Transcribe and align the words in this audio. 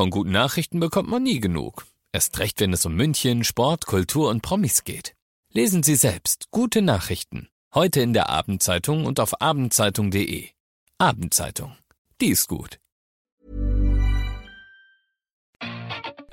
Von 0.00 0.08
guten 0.08 0.30
Nachrichten 0.30 0.80
bekommt 0.80 1.10
man 1.10 1.22
nie 1.22 1.40
genug. 1.40 1.84
Erst 2.10 2.38
recht, 2.38 2.58
wenn 2.60 2.72
es 2.72 2.86
um 2.86 2.94
München, 2.94 3.44
Sport, 3.44 3.84
Kultur 3.84 4.30
und 4.30 4.40
Promis 4.40 4.84
geht. 4.84 5.14
Lesen 5.52 5.82
Sie 5.82 5.94
selbst 5.94 6.46
gute 6.50 6.80
Nachrichten. 6.80 7.50
Heute 7.74 8.00
in 8.00 8.14
der 8.14 8.30
Abendzeitung 8.30 9.04
und 9.04 9.20
auf 9.20 9.42
abendzeitung.de. 9.42 10.48
Abendzeitung. 10.96 11.76
Die 12.18 12.28
ist 12.28 12.48
gut. 12.48 12.78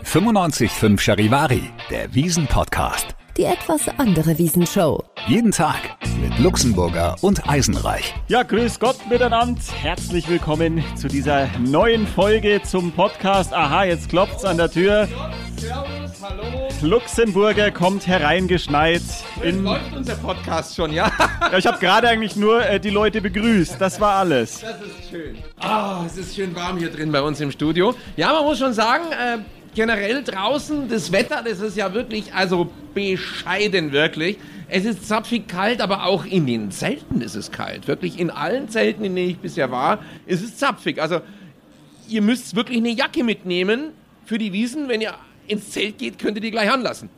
95.5 0.02 0.98
Charivari, 0.98 1.70
der 1.90 2.16
Wiesen-Podcast. 2.16 3.18
Die 3.36 3.44
etwas 3.44 3.90
andere 4.00 4.38
Wiesenshow. 4.38 5.04
Jeden 5.28 5.52
Tag 5.52 5.98
mit 6.22 6.40
Luxemburger 6.40 7.16
und 7.22 7.48
Eisenreich. 7.48 8.14
Ja, 8.28 8.44
grüß 8.44 8.80
Gott 8.80 8.98
miteinander. 9.10 9.62
Herzlich 9.82 10.28
willkommen 10.28 10.84
zu 10.96 11.08
dieser 11.08 11.48
neuen 11.60 12.08
Folge 12.08 12.62
zum 12.64 12.92
Podcast. 12.92 13.54
Aha, 13.54 13.84
jetzt 13.84 14.10
klopft's 14.10 14.44
an 14.44 14.58
der 14.58 14.72
Tür. 14.72 15.08
Servus, 15.58 16.12
hallo. 16.22 16.70
Luxemburger 16.82 17.72
kommt 17.72 18.08
hereingeschneit. 18.08 19.02
In 19.44 19.64
läuft 19.64 19.96
unser 19.96 20.16
Podcast 20.16 20.76
schon, 20.76 20.92
ja? 20.92 21.12
Ja, 21.52 21.58
ich 21.58 21.66
habe 21.68 21.80
gerade 21.80 22.08
eigentlich 22.10 22.36
nur 22.36 22.66
äh, 22.66 22.80
die 22.80 22.90
Leute 22.90 23.22
begrüßt. 23.22 23.76
Das 23.80 24.00
war 24.00 24.16
alles. 24.16 24.62
Das 24.62 24.82
ist 24.82 25.10
schön. 25.10 25.38
Ah, 25.60 26.04
es 26.06 26.18
ist 26.18 26.36
schön 26.36 26.56
warm 26.56 26.78
hier 26.78 26.92
drin 26.92 27.12
bei 27.12 27.22
uns 27.22 27.40
im 27.40 27.52
Studio. 27.52 27.94
Ja, 28.16 28.34
man 28.34 28.44
muss 28.44 28.60
schon 28.60 28.74
sagen, 28.74 29.06
äh, 29.12 29.38
generell 29.76 30.24
draußen 30.24 30.90
das 30.90 31.12
Wetter, 31.12 31.44
das 31.48 31.60
ist 31.60 31.78
ja 31.78 31.94
wirklich, 31.94 32.34
also 32.34 32.70
bescheiden 32.94 33.92
wirklich. 33.92 34.38
Es 34.70 34.86
ist 34.86 35.08
zapfig 35.08 35.48
kalt, 35.48 35.82
aber 35.82 36.06
auch 36.06 36.26
in 36.26 36.46
den 36.46 36.72
Zelten 36.72 37.22
ist 37.22 37.36
es 37.36 37.52
kalt. 37.52 37.88
Wirklich 37.88 38.20
in 38.20 38.30
allen 38.30 38.68
Zelten, 38.70 39.04
in 39.04 39.16
denen 39.16 39.30
ich 39.30 39.38
bisher 39.38 39.72
war, 39.72 40.00
ist 40.26 40.44
es 40.44 40.58
zapfig. 40.58 41.02
Also 41.02 41.22
ihr 42.10 42.22
müsst 42.22 42.56
wirklich 42.56 42.78
eine 42.78 42.90
Jacke 42.90 43.24
mitnehmen 43.24 43.92
für 44.26 44.38
die 44.38 44.52
Wiesen. 44.52 44.90
Wenn 44.90 45.02
ihr 45.02 45.14
ins 45.48 45.72
Zelt 45.72 45.98
geht, 45.98 46.20
könnt 46.20 46.38
ihr 46.38 46.42
die 46.42 46.52
gleich 46.52 46.70
anlassen. 46.70 47.10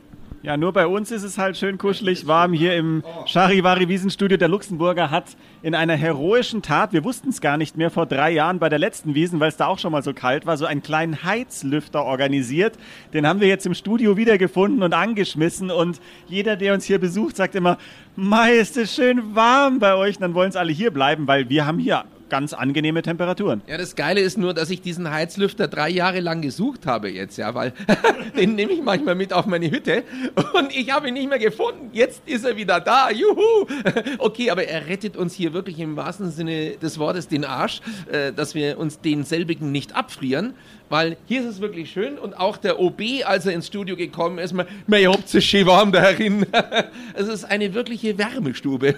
Ja, 0.42 0.56
nur 0.56 0.72
bei 0.72 0.86
uns 0.86 1.10
ist 1.10 1.22
es 1.22 1.36
halt 1.36 1.58
schön 1.58 1.76
kuschelig 1.76 2.26
warm 2.26 2.54
hier 2.54 2.74
im 2.74 3.02
Charivari 3.26 3.88
Wiesenstudio. 3.88 4.38
Der 4.38 4.48
Luxemburger 4.48 5.10
hat 5.10 5.36
in 5.62 5.74
einer 5.74 5.96
heroischen 5.96 6.62
Tat, 6.62 6.94
wir 6.94 7.04
wussten 7.04 7.28
es 7.28 7.42
gar 7.42 7.58
nicht 7.58 7.76
mehr 7.76 7.90
vor 7.90 8.06
drei 8.06 8.30
Jahren 8.30 8.58
bei 8.58 8.70
der 8.70 8.78
letzten 8.78 9.14
Wiesen, 9.14 9.38
weil 9.38 9.50
es 9.50 9.58
da 9.58 9.66
auch 9.66 9.78
schon 9.78 9.92
mal 9.92 10.02
so 10.02 10.14
kalt 10.14 10.46
war, 10.46 10.56
so 10.56 10.64
einen 10.64 10.82
kleinen 10.82 11.24
Heizlüfter 11.24 12.04
organisiert. 12.04 12.78
Den 13.12 13.26
haben 13.26 13.40
wir 13.40 13.48
jetzt 13.48 13.66
im 13.66 13.74
Studio 13.74 14.16
wiedergefunden 14.16 14.82
und 14.82 14.94
angeschmissen 14.94 15.70
und 15.70 16.00
jeder, 16.26 16.56
der 16.56 16.72
uns 16.72 16.86
hier 16.86 16.98
besucht, 16.98 17.36
sagt 17.36 17.54
immer, 17.54 17.76
Mei, 18.16 18.52
ist 18.54 18.78
es 18.78 18.94
schön 18.94 19.34
warm 19.34 19.78
bei 19.78 19.94
euch. 19.94 20.16
Und 20.16 20.22
dann 20.22 20.34
wollen 20.34 20.48
es 20.48 20.56
alle 20.56 20.72
hier 20.72 20.90
bleiben, 20.90 21.26
weil 21.26 21.50
wir 21.50 21.66
haben 21.66 21.78
hier 21.78 22.06
ganz 22.30 22.54
angenehme 22.54 23.02
Temperaturen. 23.02 23.60
Ja, 23.66 23.76
das 23.76 23.96
Geile 23.96 24.20
ist 24.20 24.38
nur, 24.38 24.54
dass 24.54 24.70
ich 24.70 24.80
diesen 24.80 25.10
Heizlüfter 25.10 25.68
drei 25.68 25.90
Jahre 25.90 26.20
lang 26.20 26.40
gesucht 26.40 26.86
habe 26.86 27.10
jetzt, 27.10 27.36
ja, 27.36 27.54
weil 27.54 27.74
den 28.38 28.54
nehme 28.54 28.72
ich 28.72 28.82
manchmal 28.82 29.14
mit 29.14 29.32
auf 29.32 29.46
meine 29.46 29.70
Hütte 29.70 30.04
und 30.54 30.74
ich 30.74 30.90
habe 30.90 31.08
ihn 31.08 31.14
nicht 31.14 31.28
mehr 31.28 31.38
gefunden. 31.38 31.90
Jetzt 31.92 32.22
ist 32.26 32.44
er 32.44 32.56
wieder 32.56 32.80
da, 32.80 33.10
juhu! 33.10 33.66
Okay, 34.18 34.50
aber 34.50 34.64
er 34.64 34.86
rettet 34.86 35.16
uns 35.16 35.34
hier 35.34 35.52
wirklich 35.52 35.78
im 35.78 35.96
wahrsten 35.96 36.30
Sinne 36.30 36.76
des 36.76 36.98
Wortes 36.98 37.28
den 37.28 37.44
Arsch, 37.44 37.80
äh, 38.10 38.32
dass 38.32 38.54
wir 38.54 38.78
uns 38.78 39.00
den 39.00 39.24
selbigen 39.24 39.72
nicht 39.72 39.94
abfrieren, 39.94 40.54
weil 40.88 41.16
hier 41.26 41.40
ist 41.40 41.46
es 41.46 41.60
wirklich 41.60 41.90
schön 41.90 42.18
und 42.18 42.38
auch 42.38 42.56
der 42.56 42.80
OB, 42.80 43.00
als 43.24 43.46
er 43.46 43.52
ins 43.52 43.66
Studio 43.66 43.96
gekommen 43.96 44.38
ist, 44.38 44.54
ihr 44.88 45.12
habt 45.12 45.34
es 45.34 45.44
schön 45.44 45.66
warm 45.66 45.92
darin. 45.92 46.46
Es 47.14 47.28
ist 47.28 47.44
eine 47.44 47.74
wirkliche 47.74 48.16
Wärmestube. 48.18 48.94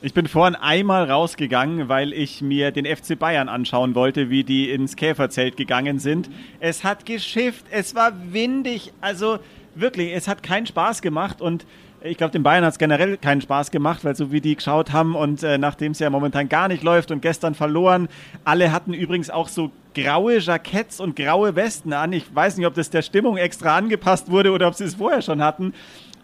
Ich 0.00 0.14
bin 0.14 0.28
vorhin 0.28 0.54
einmal 0.54 1.10
rausgegangen, 1.10 1.88
weil 1.88 2.12
ich 2.12 2.40
mir 2.40 2.70
den 2.76 2.86
FC 2.86 3.18
Bayern 3.18 3.48
anschauen 3.48 3.94
wollte, 3.94 4.30
wie 4.30 4.44
die 4.44 4.70
ins 4.70 4.96
Käferzelt 4.96 5.56
gegangen 5.56 5.98
sind. 5.98 6.30
Es 6.60 6.84
hat 6.84 7.06
geschifft, 7.06 7.66
es 7.70 7.94
war 7.94 8.12
windig, 8.32 8.92
also 9.00 9.38
wirklich, 9.74 10.12
es 10.12 10.28
hat 10.28 10.42
keinen 10.42 10.66
Spaß 10.66 11.02
gemacht 11.02 11.40
und 11.40 11.66
ich 12.06 12.18
glaube, 12.18 12.32
den 12.32 12.42
Bayern 12.42 12.64
hat 12.64 12.72
es 12.72 12.78
generell 12.78 13.16
keinen 13.16 13.40
Spaß 13.40 13.70
gemacht, 13.70 14.04
weil 14.04 14.14
so 14.14 14.30
wie 14.30 14.42
die 14.42 14.54
geschaut 14.54 14.92
haben 14.92 15.14
und 15.14 15.42
äh, 15.42 15.56
nachdem 15.56 15.92
es 15.92 16.00
ja 16.00 16.10
momentan 16.10 16.50
gar 16.50 16.68
nicht 16.68 16.82
läuft 16.82 17.10
und 17.10 17.22
gestern 17.22 17.54
verloren, 17.54 18.08
alle 18.44 18.72
hatten 18.72 18.92
übrigens 18.92 19.30
auch 19.30 19.48
so 19.48 19.70
graue 19.94 20.38
Jacketts 20.38 21.00
und 21.00 21.16
graue 21.16 21.56
Westen 21.56 21.94
an. 21.94 22.12
Ich 22.12 22.34
weiß 22.34 22.58
nicht, 22.58 22.66
ob 22.66 22.74
das 22.74 22.90
der 22.90 23.00
Stimmung 23.00 23.38
extra 23.38 23.76
angepasst 23.76 24.30
wurde 24.30 24.52
oder 24.52 24.68
ob 24.68 24.74
sie 24.74 24.84
es 24.84 24.96
vorher 24.96 25.22
schon 25.22 25.42
hatten. 25.42 25.72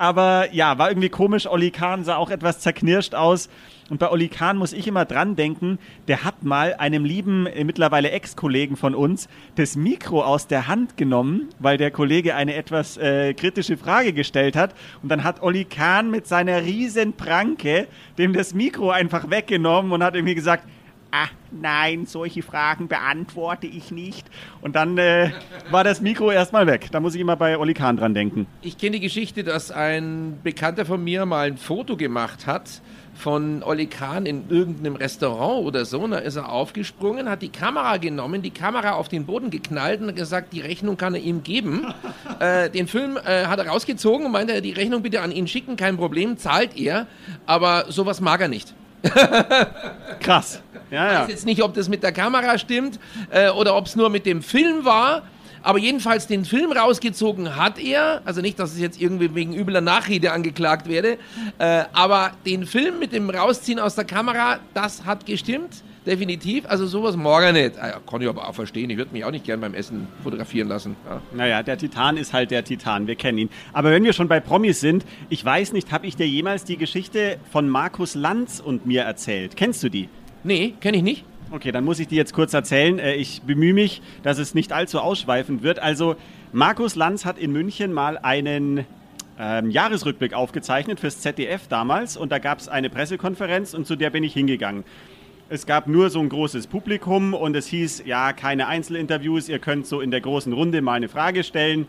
Aber 0.00 0.48
ja, 0.54 0.78
war 0.78 0.88
irgendwie 0.88 1.10
komisch. 1.10 1.46
Olli 1.46 1.70
Kahn 1.70 2.04
sah 2.04 2.16
auch 2.16 2.30
etwas 2.30 2.60
zerknirscht 2.60 3.14
aus. 3.14 3.50
Und 3.90 3.98
bei 3.98 4.10
Olli 4.10 4.28
Kahn 4.28 4.56
muss 4.56 4.72
ich 4.72 4.86
immer 4.86 5.04
dran 5.04 5.36
denken, 5.36 5.78
der 6.08 6.24
hat 6.24 6.42
mal 6.42 6.74
einem 6.78 7.04
lieben, 7.04 7.44
äh, 7.44 7.64
mittlerweile 7.64 8.10
Ex-Kollegen 8.10 8.78
von 8.78 8.94
uns, 8.94 9.28
das 9.56 9.76
Mikro 9.76 10.22
aus 10.22 10.46
der 10.46 10.68
Hand 10.68 10.96
genommen, 10.96 11.50
weil 11.58 11.76
der 11.76 11.90
Kollege 11.90 12.34
eine 12.34 12.54
etwas 12.54 12.96
äh, 12.96 13.34
kritische 13.34 13.76
Frage 13.76 14.14
gestellt 14.14 14.56
hat. 14.56 14.74
Und 15.02 15.10
dann 15.10 15.22
hat 15.22 15.42
Olli 15.42 15.66
Kahn 15.66 16.10
mit 16.10 16.26
seiner 16.26 16.62
riesen 16.62 17.12
Pranke 17.12 17.86
dem 18.16 18.32
das 18.32 18.54
Mikro 18.54 18.90
einfach 18.90 19.28
weggenommen 19.28 19.92
und 19.92 20.02
hat 20.02 20.14
irgendwie 20.14 20.34
gesagt, 20.34 20.64
ah, 21.10 21.28
nein, 21.50 22.06
solche 22.06 22.42
Fragen 22.42 22.88
beantworte 22.88 23.66
ich 23.66 23.90
nicht. 23.90 24.26
Und 24.60 24.76
dann 24.76 24.98
äh, 24.98 25.30
war 25.70 25.84
das 25.84 26.00
Mikro 26.00 26.30
erstmal 26.30 26.66
weg. 26.66 26.88
Da 26.92 27.00
muss 27.00 27.14
ich 27.14 27.20
immer 27.20 27.36
bei 27.36 27.58
Olli 27.58 27.74
Kahn 27.74 27.96
dran 27.96 28.14
denken. 28.14 28.46
Ich 28.62 28.78
kenne 28.78 28.92
die 28.92 29.00
Geschichte, 29.00 29.44
dass 29.44 29.70
ein 29.70 30.38
Bekannter 30.42 30.84
von 30.84 31.02
mir 31.02 31.26
mal 31.26 31.48
ein 31.48 31.56
Foto 31.56 31.96
gemacht 31.96 32.46
hat 32.46 32.80
von 33.14 33.62
Olli 33.62 33.86
Kahn 33.86 34.24
in 34.26 34.48
irgendeinem 34.48 34.96
Restaurant 34.96 35.66
oder 35.66 35.84
so. 35.84 36.00
Und 36.00 36.12
da 36.12 36.18
ist 36.18 36.36
er 36.36 36.50
aufgesprungen, 36.50 37.28
hat 37.28 37.42
die 37.42 37.50
Kamera 37.50 37.98
genommen, 37.98 38.42
die 38.42 38.50
Kamera 38.50 38.92
auf 38.92 39.08
den 39.08 39.26
Boden 39.26 39.50
geknallt 39.50 40.00
und 40.00 40.14
gesagt, 40.16 40.52
die 40.52 40.60
Rechnung 40.60 40.96
kann 40.96 41.14
er 41.14 41.20
ihm 41.20 41.42
geben. 41.42 41.92
äh, 42.40 42.70
den 42.70 42.88
Film 42.88 43.18
äh, 43.18 43.46
hat 43.46 43.58
er 43.58 43.68
rausgezogen 43.68 44.26
und 44.26 44.32
meinte, 44.32 44.62
die 44.62 44.72
Rechnung 44.72 45.02
bitte 45.02 45.20
an 45.20 45.32
ihn 45.32 45.46
schicken, 45.46 45.76
kein 45.76 45.96
Problem, 45.96 46.38
zahlt 46.38 46.76
er. 46.76 47.06
Aber 47.46 47.86
sowas 47.88 48.20
mag 48.20 48.40
er 48.40 48.48
nicht. 48.48 48.74
Krass. 50.20 50.62
Ja, 50.90 51.06
Ich 51.06 51.12
ja. 51.12 51.20
weiß 51.22 51.28
jetzt 51.28 51.46
nicht, 51.46 51.62
ob 51.62 51.74
das 51.74 51.88
mit 51.88 52.02
der 52.02 52.12
Kamera 52.12 52.58
stimmt 52.58 52.98
äh, 53.30 53.50
oder 53.50 53.76
ob 53.76 53.86
es 53.86 53.96
nur 53.96 54.10
mit 54.10 54.26
dem 54.26 54.42
Film 54.42 54.84
war. 54.84 55.22
Aber 55.62 55.78
jedenfalls 55.78 56.26
den 56.26 56.46
Film 56.46 56.72
rausgezogen 56.72 57.56
hat 57.56 57.78
er. 57.78 58.22
Also 58.24 58.40
nicht, 58.40 58.58
dass 58.58 58.72
es 58.72 58.80
jetzt 58.80 59.00
irgendwie 59.00 59.34
wegen 59.34 59.54
übler 59.54 59.82
Nachrede 59.82 60.32
angeklagt 60.32 60.88
werde. 60.88 61.18
Äh, 61.58 61.84
aber 61.92 62.32
den 62.46 62.64
Film 62.64 62.98
mit 62.98 63.12
dem 63.12 63.28
Rausziehen 63.28 63.78
aus 63.78 63.94
der 63.94 64.04
Kamera, 64.04 64.58
das 64.72 65.04
hat 65.04 65.26
gestimmt. 65.26 65.82
Definitiv. 66.06 66.64
Also 66.66 66.86
sowas 66.86 67.14
morgen 67.14 67.52
nicht. 67.52 67.78
Ah, 67.78 67.88
ja, 67.88 68.00
kann 68.10 68.22
ich 68.22 68.28
aber 68.28 68.48
auch 68.48 68.54
verstehen. 68.54 68.88
Ich 68.88 68.96
würde 68.96 69.12
mich 69.12 69.22
auch 69.22 69.30
nicht 69.30 69.44
gern 69.44 69.60
beim 69.60 69.74
Essen 69.74 70.08
fotografieren 70.24 70.66
lassen. 70.66 70.96
Ja. 71.06 71.20
Naja, 71.34 71.62
der 71.62 71.76
Titan 71.76 72.16
ist 72.16 72.32
halt 72.32 72.50
der 72.50 72.64
Titan, 72.64 73.06
wir 73.06 73.16
kennen 73.16 73.36
ihn. 73.36 73.50
Aber 73.74 73.90
wenn 73.90 74.02
wir 74.02 74.14
schon 74.14 74.26
bei 74.26 74.40
Promis 74.40 74.80
sind, 74.80 75.04
ich 75.28 75.44
weiß 75.44 75.74
nicht, 75.74 75.92
habe 75.92 76.06
ich 76.06 76.16
dir 76.16 76.26
jemals 76.26 76.64
die 76.64 76.78
Geschichte 76.78 77.36
von 77.52 77.68
Markus 77.68 78.14
Lanz 78.14 78.60
und 78.64 78.86
mir 78.86 79.02
erzählt? 79.02 79.56
Kennst 79.56 79.82
du 79.82 79.90
die? 79.90 80.08
Nee, 80.44 80.74
kenne 80.80 80.98
ich 80.98 81.02
nicht. 81.02 81.24
Okay, 81.50 81.72
dann 81.72 81.84
muss 81.84 81.98
ich 81.98 82.08
die 82.08 82.16
jetzt 82.16 82.32
kurz 82.32 82.54
erzählen. 82.54 82.98
Äh, 82.98 83.14
Ich 83.16 83.42
bemühe 83.42 83.74
mich, 83.74 84.02
dass 84.22 84.38
es 84.38 84.54
nicht 84.54 84.72
allzu 84.72 85.00
ausschweifend 85.00 85.62
wird. 85.62 85.78
Also, 85.80 86.16
Markus 86.52 86.94
Lanz 86.94 87.24
hat 87.24 87.38
in 87.38 87.52
München 87.52 87.92
mal 87.92 88.18
einen 88.18 88.86
ähm, 89.38 89.70
Jahresrückblick 89.70 90.34
aufgezeichnet 90.34 91.00
fürs 91.00 91.20
ZDF 91.20 91.66
damals 91.68 92.16
und 92.16 92.30
da 92.30 92.38
gab 92.38 92.58
es 92.58 92.68
eine 92.68 92.90
Pressekonferenz 92.90 93.74
und 93.74 93.86
zu 93.86 93.96
der 93.96 94.10
bin 94.10 94.22
ich 94.22 94.34
hingegangen. 94.34 94.84
Es 95.48 95.66
gab 95.66 95.88
nur 95.88 96.10
so 96.10 96.20
ein 96.20 96.28
großes 96.28 96.68
Publikum 96.68 97.34
und 97.34 97.56
es 97.56 97.66
hieß, 97.66 98.04
ja, 98.06 98.32
keine 98.32 98.68
Einzelinterviews, 98.68 99.48
ihr 99.48 99.58
könnt 99.58 99.86
so 99.86 100.00
in 100.00 100.12
der 100.12 100.20
großen 100.20 100.52
Runde 100.52 100.80
mal 100.82 100.94
eine 100.94 101.08
Frage 101.08 101.42
stellen. 101.42 101.86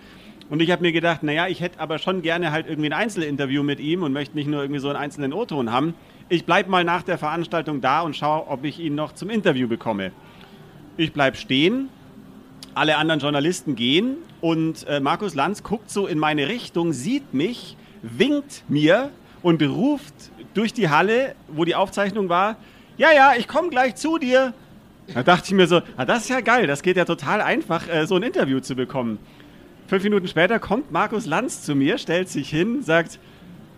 Und 0.50 0.62
ich 0.62 0.72
habe 0.72 0.82
mir 0.82 0.92
gedacht, 0.92 1.22
naja, 1.24 1.48
ich 1.48 1.62
hätte 1.62 1.80
aber 1.80 2.00
schon 2.00 2.24
gerne 2.24 2.52
halt 2.52 2.68
irgendwie 2.68 2.90
ein 2.90 2.94
Einzelinterview 2.94 3.62
mit 3.64 3.80
ihm 3.80 4.02
und 4.02 4.14
möchte 4.14 4.36
nicht 4.36 4.48
nur 4.48 4.62
irgendwie 4.62 4.80
so 4.80 4.90
einen 4.90 4.98
einzelnen 4.98 5.32
O-Ton 5.32 5.72
haben. 5.72 5.94
Ich 6.32 6.46
bleib 6.46 6.70
mal 6.70 6.86
nach 6.86 7.04
der 7.04 7.18
Veranstaltung 7.18 7.82
da 7.82 8.00
und 8.00 8.16
schaue, 8.16 8.48
ob 8.48 8.64
ich 8.64 8.80
ihn 8.80 8.96
noch 8.96 9.12
zum 9.12 9.30
Interview 9.30 9.68
bekomme. 9.68 10.14
Ich 10.96 11.12
bleib 11.12 11.36
stehen, 11.36 11.90
alle 12.74 12.96
anderen 12.96 13.20
Journalisten 13.20 13.76
gehen 13.76 14.16
und 14.40 14.88
äh, 14.88 15.02
Markus 15.02 15.36
Lanz 15.36 15.62
guckt 15.62 15.90
so 15.90 16.08
in 16.08 16.18
meine 16.18 16.48
Richtung, 16.48 16.94
sieht 16.94 17.34
mich, 17.34 17.76
winkt 18.02 18.64
mir 18.70 19.10
und 19.42 19.62
ruft 19.62 20.14
durch 20.54 20.72
die 20.72 20.88
Halle, 20.88 21.36
wo 21.50 21.66
die 21.66 21.76
Aufzeichnung 21.76 22.30
war, 22.30 22.56
ja, 22.96 23.10
ja, 23.14 23.34
ich 23.38 23.50
komme 23.50 23.68
gleich 23.68 23.96
zu 23.96 24.18
dir. 24.18 24.54
Da 25.14 25.24
dachte 25.24 25.48
ich 25.48 25.54
mir 25.54 25.68
so, 25.68 25.82
ah, 25.98 26.06
das 26.06 26.20
ist 26.20 26.30
ja 26.30 26.40
geil, 26.40 26.66
das 26.66 26.82
geht 26.82 26.96
ja 26.96 27.04
total 27.04 27.42
einfach, 27.42 27.90
äh, 27.90 28.08
so 28.08 28.16
ein 28.16 28.24
Interview 28.24 28.62
zu 28.62 28.78
bekommen. 28.78 29.20
Fünf 29.88 30.06
Minuten 30.06 30.30
später 30.30 30.60
kommt 30.60 30.94
Markus 30.94 31.26
Lanz 31.26 31.64
zu 31.64 31.76
mir, 31.76 31.98
stellt 31.98 32.30
sich 32.30 32.50
hin, 32.50 32.84
sagt, 32.84 33.20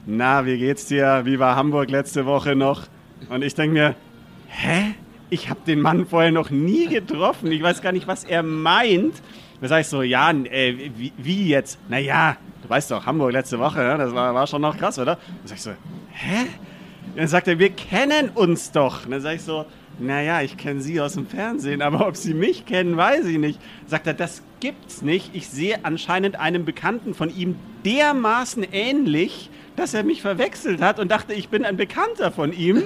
na, 0.06 0.46
wie 0.46 0.58
geht's 0.58 0.88
dir? 0.88 1.22
Wie 1.24 1.40
war 1.40 1.56
Hamburg 1.56 1.90
letzte 1.90 2.26
Woche 2.26 2.56
noch? 2.56 2.88
Und 3.30 3.44
ich 3.44 3.56
denke 3.56 3.74
mir, 3.74 3.96
hä? 4.48 4.96
Ich 5.30 5.50
habe 5.50 5.62
den 5.66 5.82
Mann 5.82 6.06
vorher 6.06 6.32
noch 6.32 6.50
nie 6.50 6.88
getroffen. 6.88 7.52
Ich 7.52 7.64
weiß 7.64 7.82
gar 7.82 7.92
nicht, 7.92 8.08
was 8.08 8.24
er 8.24 8.44
meint. 8.44 9.16
Da 9.62 9.68
sag 9.68 9.82
ich 9.82 9.88
so, 9.88 10.02
ja, 10.02 10.30
äh, 10.30 10.92
wie, 10.96 11.14
wie 11.18 11.48
jetzt? 11.48 11.80
Naja, 11.90 12.36
du 12.62 12.70
weißt 12.70 12.92
doch, 12.92 13.06
Hamburg 13.06 13.32
letzte 13.32 13.58
Woche, 13.60 13.80
ne? 13.80 13.98
das 13.98 14.14
war, 14.14 14.36
war 14.36 14.46
schon 14.46 14.62
noch 14.62 14.78
krass, 14.78 15.00
oder? 15.00 15.16
Da 15.16 15.22
sag 15.46 15.56
ich 15.56 15.64
so, 15.64 15.72
hä? 16.12 16.48
Dann 17.16 17.28
sagt 17.28 17.48
er, 17.48 17.58
wir 17.58 17.70
kennen 17.70 18.30
uns 18.30 18.72
doch. 18.72 19.06
Und 19.06 19.12
dann 19.12 19.22
sag 19.22 19.36
ich 19.36 19.42
so, 19.42 19.66
naja, 20.00 20.42
ich 20.42 20.58
kenne 20.58 20.82
Sie 20.82 21.00
aus 21.00 21.14
dem 21.14 21.28
Fernsehen, 21.28 21.82
aber 21.82 22.08
ob 22.08 22.18
Sie 22.18 22.34
mich 22.34 22.66
kennen, 22.66 22.98
weiß 22.98 23.26
ich 23.26 23.38
nicht. 23.38 23.60
Sagt 23.88 24.08
er, 24.08 24.14
das 24.14 24.42
gibt's 24.60 25.02
nicht. 25.02 25.32
Ich 25.34 25.48
sehe 25.48 25.86
anscheinend 25.86 26.40
einem 26.40 26.66
Bekannten 26.66 27.14
von 27.14 27.34
ihm 27.34 27.56
dermaßen 27.86 28.66
ähnlich, 28.72 29.50
dass 29.76 29.94
er 29.94 30.04
mich 30.04 30.22
verwechselt 30.22 30.82
hat 30.82 31.00
und 31.00 31.10
dachte, 31.10 31.34
ich 31.34 31.50
bin 31.50 31.66
ein 31.66 31.78
Bekannter 31.78 32.32
von 32.32 32.54
ihm. 32.54 32.84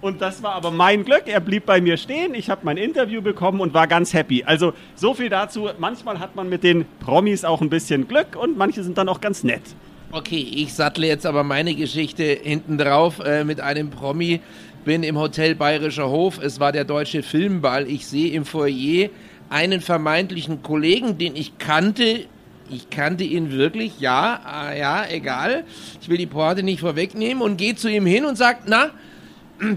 Und 0.00 0.20
das 0.20 0.42
war 0.42 0.54
aber 0.54 0.72
mein 0.72 1.04
Glück. 1.04 1.22
Er 1.26 1.38
blieb 1.38 1.64
bei 1.64 1.80
mir 1.80 1.96
stehen. 1.96 2.34
Ich 2.34 2.50
habe 2.50 2.62
mein 2.64 2.76
Interview 2.76 3.22
bekommen 3.22 3.60
und 3.60 3.72
war 3.72 3.86
ganz 3.86 4.12
happy. 4.12 4.42
Also 4.42 4.72
so 4.96 5.14
viel 5.14 5.28
dazu. 5.28 5.68
Manchmal 5.78 6.18
hat 6.18 6.34
man 6.34 6.48
mit 6.48 6.64
den 6.64 6.86
Promis 6.98 7.44
auch 7.44 7.60
ein 7.60 7.70
bisschen 7.70 8.08
Glück 8.08 8.34
und 8.34 8.58
manche 8.58 8.82
sind 8.82 8.98
dann 8.98 9.08
auch 9.08 9.20
ganz 9.20 9.44
nett. 9.44 9.62
Okay, 10.10 10.44
ich 10.56 10.74
sattle 10.74 11.06
jetzt 11.06 11.24
aber 11.24 11.44
meine 11.44 11.74
Geschichte 11.74 12.24
hinten 12.24 12.78
drauf 12.78 13.20
äh, 13.20 13.44
mit 13.44 13.60
einem 13.60 13.90
Promi. 13.90 14.40
Bin 14.84 15.04
im 15.04 15.16
Hotel 15.16 15.54
Bayerischer 15.54 16.10
Hof. 16.10 16.40
Es 16.42 16.58
war 16.58 16.72
der 16.72 16.84
deutsche 16.84 17.22
Filmball. 17.22 17.88
Ich 17.88 18.06
sehe 18.06 18.32
im 18.32 18.44
Foyer 18.44 19.08
einen 19.48 19.80
vermeintlichen 19.80 20.62
Kollegen, 20.62 21.16
den 21.16 21.36
ich 21.36 21.58
kannte. 21.58 22.26
Ich 22.72 22.88
kannte 22.88 23.22
ihn 23.22 23.52
wirklich, 23.52 24.00
ja, 24.00 24.40
ah, 24.44 24.72
ja, 24.74 25.04
egal. 25.10 25.64
Ich 26.00 26.08
will 26.08 26.16
die 26.16 26.26
Pointe 26.26 26.62
nicht 26.62 26.80
vorwegnehmen 26.80 27.42
und 27.42 27.58
gehe 27.58 27.74
zu 27.74 27.88
ihm 27.90 28.06
hin 28.06 28.24
und 28.24 28.38
sage, 28.38 28.60
na, 28.66 28.90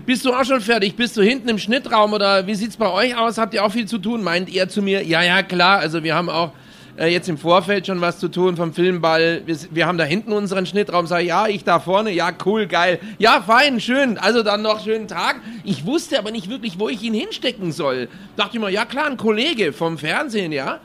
bist 0.06 0.24
du 0.24 0.34
auch 0.34 0.46
schon 0.46 0.62
fertig? 0.62 0.96
Bist 0.96 1.18
du 1.18 1.22
hinten 1.22 1.50
im 1.50 1.60
Schnittraum 1.60 2.14
oder 2.14 2.48
wie 2.48 2.56
sieht's 2.56 2.78
bei 2.78 2.90
euch 2.90 3.18
aus? 3.18 3.38
Habt 3.38 3.54
ihr 3.54 3.66
auch 3.66 3.72
viel 3.72 3.86
zu 3.86 3.98
tun? 3.98 4.24
Meint 4.24 4.54
er 4.54 4.70
zu 4.70 4.82
mir, 4.82 5.04
ja, 5.04 5.22
ja, 5.22 5.44
klar. 5.44 5.80
Also 5.80 6.04
wir 6.04 6.16
haben 6.16 6.30
auch 6.30 6.54
äh, 6.98 7.08
jetzt 7.08 7.28
im 7.28 7.38
Vorfeld 7.38 7.86
schon 7.86 8.00
was 8.00 8.18
zu 8.18 8.30
tun 8.30 8.56
vom 8.56 8.74
Filmball. 8.74 9.42
Wir, 9.46 9.58
wir 9.72 9.88
haben 9.88 9.98
da 9.98 10.06
hinten 10.06 10.32
unseren 10.32 10.66
Schnittraum. 10.66 11.06
Sag 11.06 11.24
ja, 11.24 11.48
ich 11.48 11.66
da 11.66 11.82
vorne. 11.82 12.12
Ja, 12.12 12.32
cool, 12.46 12.66
geil. 12.66 13.00
Ja, 13.20 13.44
fein, 13.46 13.82
schön. 13.82 14.18
Also 14.18 14.42
dann 14.42 14.62
noch 14.62 14.82
schönen 14.82 15.10
Tag. 15.10 15.42
Ich 15.66 15.86
wusste 15.86 16.18
aber 16.18 16.32
nicht 16.32 16.50
wirklich, 16.50 16.80
wo 16.80 16.88
ich 16.88 17.04
ihn 17.04 17.14
hinstecken 17.14 17.74
soll. 17.74 18.08
Dachte 18.38 18.56
ich 18.56 18.62
mir, 18.62 18.70
ja 18.70 18.86
klar, 18.86 19.08
ein 19.08 19.18
Kollege 19.18 19.74
vom 19.74 19.98
Fernsehen, 19.98 20.54
ja. 20.54 20.80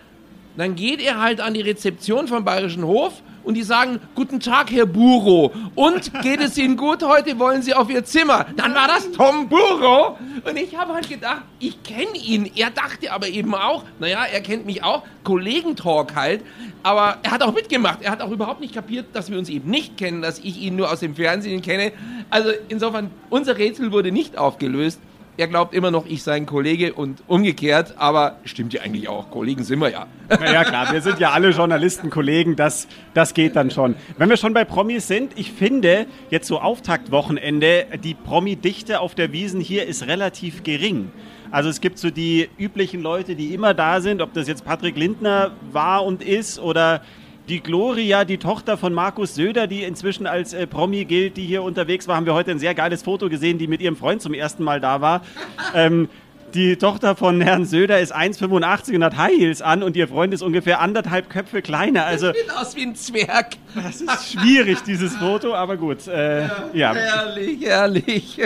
Dann 0.56 0.75
geht 0.75 1.00
er 1.00 1.20
halt 1.20 1.41
an 1.41 1.55
die 1.55 1.61
Rezeption 1.61 2.29
vom 2.29 2.44
Bayerischen 2.44 2.85
Hof 2.85 3.23
und 3.44 3.55
die 3.55 3.62
sagen, 3.62 4.00
guten 4.14 4.41
Tag, 4.41 4.70
Herr 4.70 4.87
Buro. 4.87 5.52
Und 5.75 6.12
geht 6.23 6.41
es 6.41 6.58
Ihnen 6.58 6.76
gut 6.76 7.02
heute? 7.02 7.38
Wollen 7.38 7.62
Sie 7.62 7.75
auf 7.75 7.88
Ihr 7.88 8.05
Zimmer? 8.05 8.47
Dann 8.56 8.75
war 8.75 8.88
das 8.88 9.11
Tom 9.12 9.49
Buro. 9.49 10.19
Und 10.44 10.56
ich 10.56 10.76
habe 10.76 10.93
halt 10.94 11.08
gedacht, 11.08 11.43
ich 11.58 11.82
kenne 11.82 12.17
ihn. 12.17 12.50
Er 12.56 12.70
dachte 12.70 13.12
aber 13.12 13.29
eben 13.29 13.55
auch, 13.55 13.85
naja, 13.99 14.25
er 14.31 14.41
kennt 14.41 14.67
mich 14.67 14.82
auch, 14.82 15.02
Kollegentalk 15.25 16.14
halt. 16.14 16.43
Aber 16.82 17.19
er 17.23 17.31
hat 17.31 17.43
auch 17.43 17.55
mitgemacht. 17.55 18.02
Er 18.02 18.11
hat 18.11 18.20
auch 18.23 18.31
überhaupt 18.31 18.61
nicht 18.61 18.75
kapiert, 18.75 19.06
dass 19.12 19.31
wir 19.31 19.38
uns 19.38 19.49
eben 19.49 19.70
nicht 19.70 19.97
kennen, 19.97 20.23
dass 20.23 20.38
ich 20.38 20.61
ihn 20.61 20.76
nur 20.76 20.91
aus 20.91 21.00
dem 21.00 21.14
Fernsehen 21.14 21.62
kenne. 21.62 21.93
Also 22.29 22.50
insofern, 22.69 23.11
unser 23.29 23.56
Rätsel 23.58 23.93
wurde 23.93 24.12
nicht 24.12 24.37
aufgelöst 24.37 25.00
er 25.40 25.48
glaubt 25.48 25.72
immer 25.72 25.90
noch, 25.90 26.04
ich 26.04 26.22
sei 26.22 26.34
ein 26.34 26.44
Kollege 26.44 26.92
und 26.92 27.22
umgekehrt, 27.26 27.94
aber 27.96 28.37
stimmt 28.44 28.75
ja 28.75 28.82
eigentlich 28.82 29.08
auch. 29.08 29.31
Kollegen 29.31 29.64
sind 29.64 29.78
wir 29.78 29.88
ja. 29.88 30.06
Naja, 30.28 30.64
klar, 30.64 30.92
wir 30.92 31.00
sind 31.00 31.19
ja 31.19 31.31
alle 31.31 31.48
Journalisten, 31.48 32.10
Kollegen, 32.10 32.56
das, 32.56 32.87
das 33.14 33.32
geht 33.32 33.56
dann 33.56 33.70
schon. 33.70 33.94
Wenn 34.19 34.28
wir 34.28 34.37
schon 34.37 34.52
bei 34.52 34.66
Promis 34.66 35.08
sind, 35.08 35.32
ich 35.37 35.50
finde, 35.50 36.06
jetzt 36.28 36.46
so 36.46 36.60
Auftaktwochenende, 36.60 37.87
die 38.04 38.12
Promi-Dichte 38.12 39.00
auf 39.00 39.14
der 39.14 39.32
Wiesen 39.32 39.62
hier 39.62 39.87
ist 39.87 40.06
relativ 40.06 40.62
gering. 40.62 41.10
Also 41.50 41.70
es 41.70 41.81
gibt 41.81 41.98
so 41.98 42.10
die 42.10 42.50
üblichen 42.58 43.00
Leute, 43.00 43.34
die 43.34 43.54
immer 43.54 43.72
da 43.72 44.02
sind, 44.02 44.20
ob 44.20 44.34
das 44.34 44.46
jetzt 44.46 44.66
Patrick 44.66 44.98
Lindner 44.98 45.52
war 45.72 46.04
und 46.04 46.22
ist 46.22 46.58
oder 46.58 47.00
die 47.48 47.60
Gloria, 47.60 48.25
die 48.25 48.38
Tochter 48.38 48.76
von 48.76 48.92
Markus 48.92 49.34
Söder, 49.34 49.66
die 49.66 49.82
inzwischen 49.82 50.26
als 50.26 50.52
äh, 50.52 50.66
Promi 50.66 51.04
gilt, 51.04 51.37
die 51.37 51.44
hier 51.44 51.62
unterwegs 51.62 52.06
war, 52.06 52.16
haben 52.16 52.26
wir 52.26 52.34
heute 52.34 52.50
ein 52.50 52.58
sehr 52.58 52.75
geiles 52.75 53.02
Foto 53.02 53.28
gesehen, 53.28 53.58
die 53.58 53.66
mit 53.66 53.81
ihrem 53.81 53.96
Freund 53.96 54.22
zum 54.22 54.34
ersten 54.34 54.62
Mal 54.62 54.81
da 54.81 55.00
war. 55.00 55.22
Ähm, 55.75 56.08
die 56.55 56.76
Tochter 56.76 57.17
von 57.17 57.41
Herrn 57.41 57.64
Söder 57.64 58.00
ist 58.00 58.14
1,85 58.14 58.97
und 58.97 59.05
hat 59.05 59.17
High 59.17 59.38
Heels 59.38 59.62
an 59.62 59.82
und 59.82 59.97
ihr 59.97 60.08
Freund 60.08 60.35
ist 60.35 60.43
ungefähr 60.43 60.81
anderthalb 60.81 61.31
Köpfe 61.31 61.62
kleiner. 61.62 62.05
Also, 62.05 62.31
ich 62.31 62.47
bin 62.47 62.50
aus 62.56 62.76
wie 62.76 62.82
ein 62.82 62.94
Zwerg. 62.94 63.56
Das 63.75 64.00
ist 64.00 64.32
schwierig, 64.32 64.82
dieses 64.82 65.17
Foto, 65.17 65.55
aber 65.55 65.76
gut. 65.76 66.06
Äh, 66.08 66.44
ja, 66.44 66.50
ja. 66.73 66.94
Herrlich, 66.94 67.64
herrlich. 67.64 68.38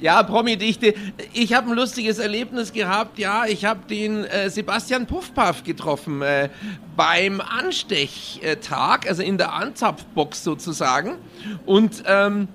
ja, 0.00 0.22
Promi-Dichte. 0.22 0.94
Ich 1.32 1.54
habe 1.54 1.70
ein 1.70 1.76
lustiges 1.76 2.18
Erlebnis 2.18 2.72
gehabt. 2.72 3.18
Ja, 3.18 3.46
ich 3.46 3.64
habe 3.64 3.80
den 3.88 4.24
äh, 4.24 4.50
Sebastian 4.50 5.06
Puffpaff 5.06 5.62
getroffen 5.64 6.22
äh, 6.22 6.48
beim 6.96 7.40
Anstechtag, 7.40 9.08
also 9.08 9.22
in 9.22 9.38
der 9.38 9.52
Anzapfbox 9.52 10.42
sozusagen. 10.42 11.16
Und 11.64 12.02
ähm, 12.06 12.48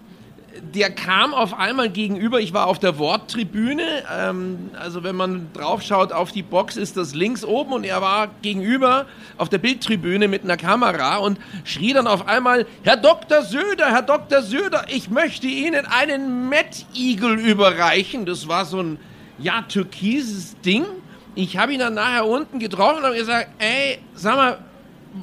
der 0.62 0.92
kam 0.92 1.34
auf 1.34 1.58
einmal 1.58 1.90
gegenüber. 1.90 2.40
Ich 2.40 2.54
war 2.54 2.68
auf 2.68 2.80
der 2.80 2.98
Worttribüne. 2.98 4.04
Ähm, 4.12 4.72
also 4.80 5.04
wenn 5.04 5.16
man 5.16 5.50
draufschaut 5.54 6.12
auf 6.12 6.32
die 6.32 6.44
Box, 6.44 6.78
ist 6.78 6.98
das 6.98 7.16
links 7.16 7.44
oben 7.44 7.74
und 7.74 7.84
er 7.84 8.02
war 8.02 8.30
gegenüber 8.42 9.06
auf 9.38 9.50
der 9.50 9.58
Bildtribüne 9.58 10.28
mit 10.28 10.44
einer 10.44 10.58
Kamera 10.58 11.18
und 11.18 11.40
schrie 11.64 11.94
dann 11.94 12.08
auf 12.08 12.28
einmal: 12.28 12.66
Herr 12.84 12.98
Dr. 12.98 13.42
Söder, 13.44 13.88
Herr 13.92 14.04
Dr. 14.04 14.42
Söder, 14.42 14.86
ich 14.90 15.10
möchte 15.10 15.48
Ihnen 15.48 15.86
einen 15.86 16.50
Mettigel 16.50 17.40
überreichen. 17.40 18.26
Das 18.26 18.48
war 18.48 18.66
so 18.66 18.82
ein 18.82 19.00
ja 19.40 19.64
türkises 19.64 20.60
Ding. 20.62 20.86
Ich 21.34 21.58
habe 21.58 21.74
ihn 21.74 21.80
dann 21.80 21.94
nachher 21.96 22.26
unten 22.26 22.60
getroffen 22.60 23.00
und 23.00 23.06
habe 23.06 23.16
gesagt: 23.16 23.50
Ey, 23.60 24.00
sag 24.14 24.36
mal 24.36 24.58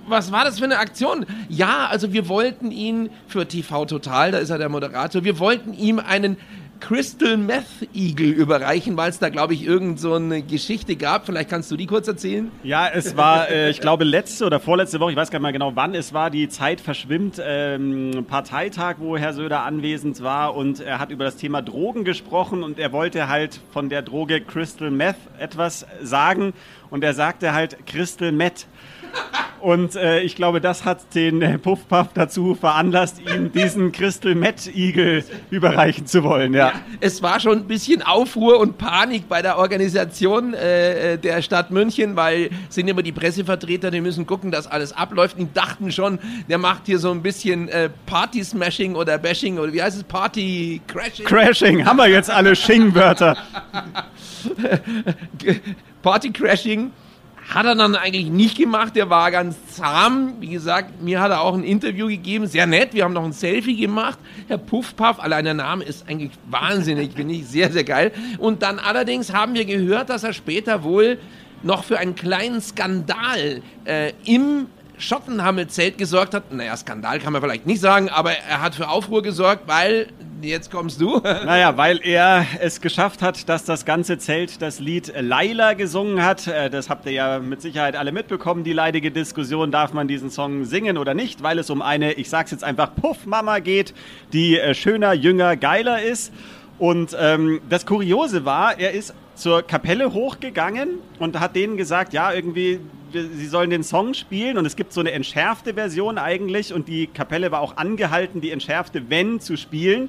was 0.06 0.32
war 0.32 0.44
das 0.44 0.58
für 0.58 0.64
eine 0.64 0.78
Aktion? 0.78 1.26
Ja, 1.48 1.86
also 1.90 2.12
wir 2.12 2.28
wollten 2.28 2.70
ihn 2.70 3.10
für 3.26 3.46
TV 3.46 3.86
Total, 3.86 4.32
da 4.32 4.38
ist 4.38 4.50
er 4.50 4.58
der 4.58 4.68
Moderator, 4.68 5.24
wir 5.24 5.38
wollten 5.38 5.72
ihm 5.74 5.98
einen 5.98 6.36
Crystal 6.80 7.36
Meth 7.36 7.88
Eagle 7.92 8.30
überreichen, 8.30 8.96
weil 8.96 9.10
es 9.10 9.18
da, 9.18 9.28
glaube 9.28 9.54
ich, 9.54 9.64
irgend 9.64 9.98
so 9.98 10.14
eine 10.14 10.42
Geschichte 10.42 10.96
gab. 10.96 11.26
Vielleicht 11.26 11.50
kannst 11.50 11.70
du 11.70 11.76
die 11.76 11.86
kurz 11.86 12.08
erzählen? 12.08 12.50
Ja, 12.62 12.88
es 12.88 13.16
war, 13.16 13.50
äh, 13.50 13.70
ich 13.70 13.80
glaube, 13.80 14.04
letzte 14.04 14.46
oder 14.46 14.60
vorletzte 14.60 15.00
Woche, 15.00 15.10
ich 15.10 15.16
weiß 15.16 15.30
gar 15.30 15.38
nicht 15.38 15.42
mehr 15.42 15.52
genau 15.52 15.74
wann 15.74 15.94
es 15.94 16.12
war, 16.12 16.30
die 16.30 16.48
Zeit 16.48 16.80
verschwimmt, 16.80 17.40
ähm, 17.44 18.24
Parteitag, 18.28 18.96
wo 18.98 19.16
Herr 19.16 19.32
Söder 19.32 19.64
anwesend 19.64 20.22
war 20.22 20.54
und 20.54 20.80
er 20.80 20.98
hat 20.98 21.10
über 21.10 21.24
das 21.24 21.36
Thema 21.36 21.62
Drogen 21.62 22.04
gesprochen 22.04 22.62
und 22.62 22.78
er 22.78 22.92
wollte 22.92 23.28
halt 23.28 23.60
von 23.72 23.88
der 23.88 24.02
Droge 24.02 24.40
Crystal 24.40 24.90
Meth 24.90 25.16
etwas 25.38 25.86
sagen 26.02 26.52
und 26.90 27.04
er 27.04 27.14
sagte 27.14 27.52
halt 27.52 27.86
Crystal 27.86 28.32
Meth. 28.32 28.66
Und 29.60 29.96
äh, 29.96 30.20
ich 30.20 30.36
glaube, 30.36 30.60
das 30.60 30.84
hat 30.84 31.14
den 31.14 31.42
äh, 31.42 31.58
Puffpuff 31.58 32.08
dazu 32.14 32.54
veranlasst, 32.54 33.20
ihm 33.20 33.52
diesen 33.52 33.92
Crystal 33.92 34.34
Met 34.34 34.70
Eagle 34.74 35.24
überreichen 35.50 36.06
zu 36.06 36.22
wollen. 36.22 36.54
Ja. 36.54 36.68
ja. 36.68 36.72
es 37.00 37.22
war 37.22 37.40
schon 37.40 37.58
ein 37.58 37.64
bisschen 37.64 38.02
Aufruhr 38.02 38.60
und 38.60 38.78
Panik 38.78 39.28
bei 39.28 39.42
der 39.42 39.58
Organisation 39.58 40.54
äh, 40.54 41.14
äh 41.14 41.18
der 41.18 41.42
Stadt 41.42 41.70
München, 41.70 42.16
weil 42.16 42.50
sind 42.68 42.88
immer 42.88 43.02
die 43.02 43.12
Pressevertreter, 43.12 43.90
die 43.90 44.00
müssen 44.00 44.26
gucken, 44.26 44.50
dass 44.50 44.66
alles 44.66 44.92
abläuft 44.92 45.38
und 45.38 45.56
dachten 45.56 45.90
schon, 45.90 46.18
der 46.48 46.58
macht 46.58 46.86
hier 46.86 46.98
so 46.98 47.10
ein 47.10 47.22
bisschen 47.22 47.68
äh, 47.68 47.90
Party 48.06 48.44
Smashing 48.44 48.94
oder 48.94 49.18
Bashing 49.18 49.58
oder 49.58 49.72
wie 49.72 49.82
heißt 49.82 49.96
es? 49.96 50.04
Party 50.04 50.80
Crashing. 50.86 51.26
Crashing, 51.26 51.84
haben 51.84 51.96
wir 51.96 52.08
jetzt 52.08 52.30
alle 52.30 52.54
Shing-Wörter. 52.54 53.36
Party 56.02 56.30
Crashing 56.30 56.92
hat 57.48 57.64
er 57.64 57.74
dann 57.74 57.96
eigentlich 57.96 58.28
nicht 58.28 58.58
gemacht. 58.58 58.96
Er 58.96 59.08
war 59.08 59.30
ganz 59.30 59.56
zahm. 59.68 60.34
Wie 60.40 60.48
gesagt, 60.48 61.00
mir 61.02 61.20
hat 61.20 61.30
er 61.30 61.40
auch 61.40 61.54
ein 61.54 61.64
Interview 61.64 62.08
gegeben. 62.08 62.46
Sehr 62.46 62.66
nett. 62.66 62.92
Wir 62.92 63.04
haben 63.04 63.14
noch 63.14 63.24
ein 63.24 63.32
Selfie 63.32 63.76
gemacht. 63.76 64.18
Herr 64.48 64.58
Puffpuff, 64.58 65.18
allein 65.18 65.44
der 65.44 65.54
Name 65.54 65.84
ist 65.84 66.08
eigentlich 66.08 66.32
wahnsinnig, 66.50 67.12
finde 67.14 67.34
ich 67.34 67.46
sehr, 67.46 67.72
sehr 67.72 67.84
geil. 67.84 68.12
Und 68.38 68.62
dann 68.62 68.78
allerdings 68.78 69.32
haben 69.32 69.54
wir 69.54 69.64
gehört, 69.64 70.10
dass 70.10 70.24
er 70.24 70.34
später 70.34 70.82
wohl 70.82 71.18
noch 71.62 71.84
für 71.84 71.98
einen 71.98 72.14
kleinen 72.14 72.60
Skandal 72.60 73.62
äh, 73.84 74.12
im 74.24 74.66
Schottenhammel-Zelt 74.98 75.98
gesorgt 75.98 76.34
hat. 76.34 76.52
Naja, 76.52 76.76
Skandal 76.76 77.18
kann 77.18 77.32
man 77.32 77.42
vielleicht 77.42 77.66
nicht 77.66 77.80
sagen, 77.80 78.08
aber 78.08 78.32
er 78.32 78.60
hat 78.60 78.74
für 78.74 78.88
Aufruhr 78.88 79.22
gesorgt, 79.22 79.62
weil 79.66 80.08
jetzt 80.42 80.70
kommst 80.70 81.00
du. 81.00 81.20
Naja, 81.48 81.76
weil 81.76 82.00
er 82.02 82.44
es 82.60 82.80
geschafft 82.80 83.22
hat, 83.22 83.48
dass 83.48 83.64
das 83.64 83.84
ganze 83.84 84.18
Zelt 84.18 84.60
das 84.60 84.80
Lied 84.80 85.12
Laila 85.18 85.74
gesungen 85.74 86.24
hat. 86.24 86.46
Äh, 86.46 86.68
das 86.70 86.90
habt 86.90 87.06
ihr 87.06 87.12
ja 87.12 87.38
mit 87.38 87.62
Sicherheit 87.62 87.96
alle 87.96 88.12
mitbekommen, 88.12 88.64
die 88.64 88.72
leidige 88.72 89.10
Diskussion, 89.10 89.70
darf 89.70 89.92
man 89.92 90.08
diesen 90.08 90.30
Song 90.30 90.64
singen 90.64 90.98
oder 90.98 91.14
nicht, 91.14 91.42
weil 91.42 91.58
es 91.58 91.70
um 91.70 91.80
eine, 91.82 92.12
ich 92.14 92.28
sag's 92.28 92.50
jetzt 92.50 92.64
einfach, 92.64 92.94
Puff-Mama 92.94 93.60
geht, 93.60 93.94
die 94.32 94.58
äh, 94.58 94.74
schöner, 94.74 95.12
jünger, 95.12 95.56
geiler 95.56 96.02
ist. 96.02 96.32
Und 96.78 97.16
ähm, 97.18 97.60
das 97.68 97.86
Kuriose 97.86 98.44
war, 98.44 98.78
er 98.78 98.92
ist 98.92 99.14
zur 99.34 99.62
Kapelle 99.62 100.12
hochgegangen 100.12 100.98
und 101.18 101.38
hat 101.40 101.56
denen 101.56 101.76
gesagt, 101.76 102.12
ja, 102.12 102.32
irgendwie, 102.32 102.80
sie 103.12 103.46
sollen 103.46 103.70
den 103.70 103.82
Song 103.82 104.14
spielen 104.14 104.58
und 104.58 104.66
es 104.66 104.76
gibt 104.76 104.92
so 104.92 105.00
eine 105.00 105.12
entschärfte 105.12 105.74
Version 105.74 106.18
eigentlich 106.18 106.72
und 106.72 106.88
die 106.88 107.06
Kapelle 107.06 107.50
war 107.50 107.60
auch 107.60 107.76
angehalten, 107.76 108.40
die 108.40 108.50
entschärfte 108.50 109.10
Wenn 109.10 109.40
zu 109.40 109.56
spielen. 109.56 110.08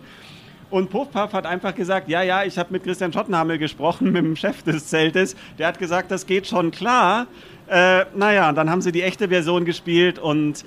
Und 0.69 0.91
Puffpuff 0.91 1.33
hat 1.33 1.45
einfach 1.45 1.73
gesagt, 1.73 2.09
ja, 2.09 2.21
ja, 2.21 2.43
ich 2.43 2.57
habe 2.59 2.71
mit 2.71 2.83
Christian 2.83 3.11
Schottenhammel 3.11 3.57
gesprochen, 3.57 4.11
mit 4.11 4.23
dem 4.23 4.35
Chef 4.35 4.63
des 4.63 4.87
Zeltes. 4.87 5.35
Der 5.57 5.67
hat 5.67 5.79
gesagt, 5.79 6.11
das 6.11 6.25
geht 6.25 6.47
schon 6.47 6.71
klar. 6.71 7.27
Äh, 7.67 8.05
naja, 8.15 8.51
dann 8.51 8.69
haben 8.69 8.81
sie 8.81 8.91
die 8.91 9.01
echte 9.01 9.29
Version 9.29 9.65
gespielt 9.65 10.19
und 10.19 10.63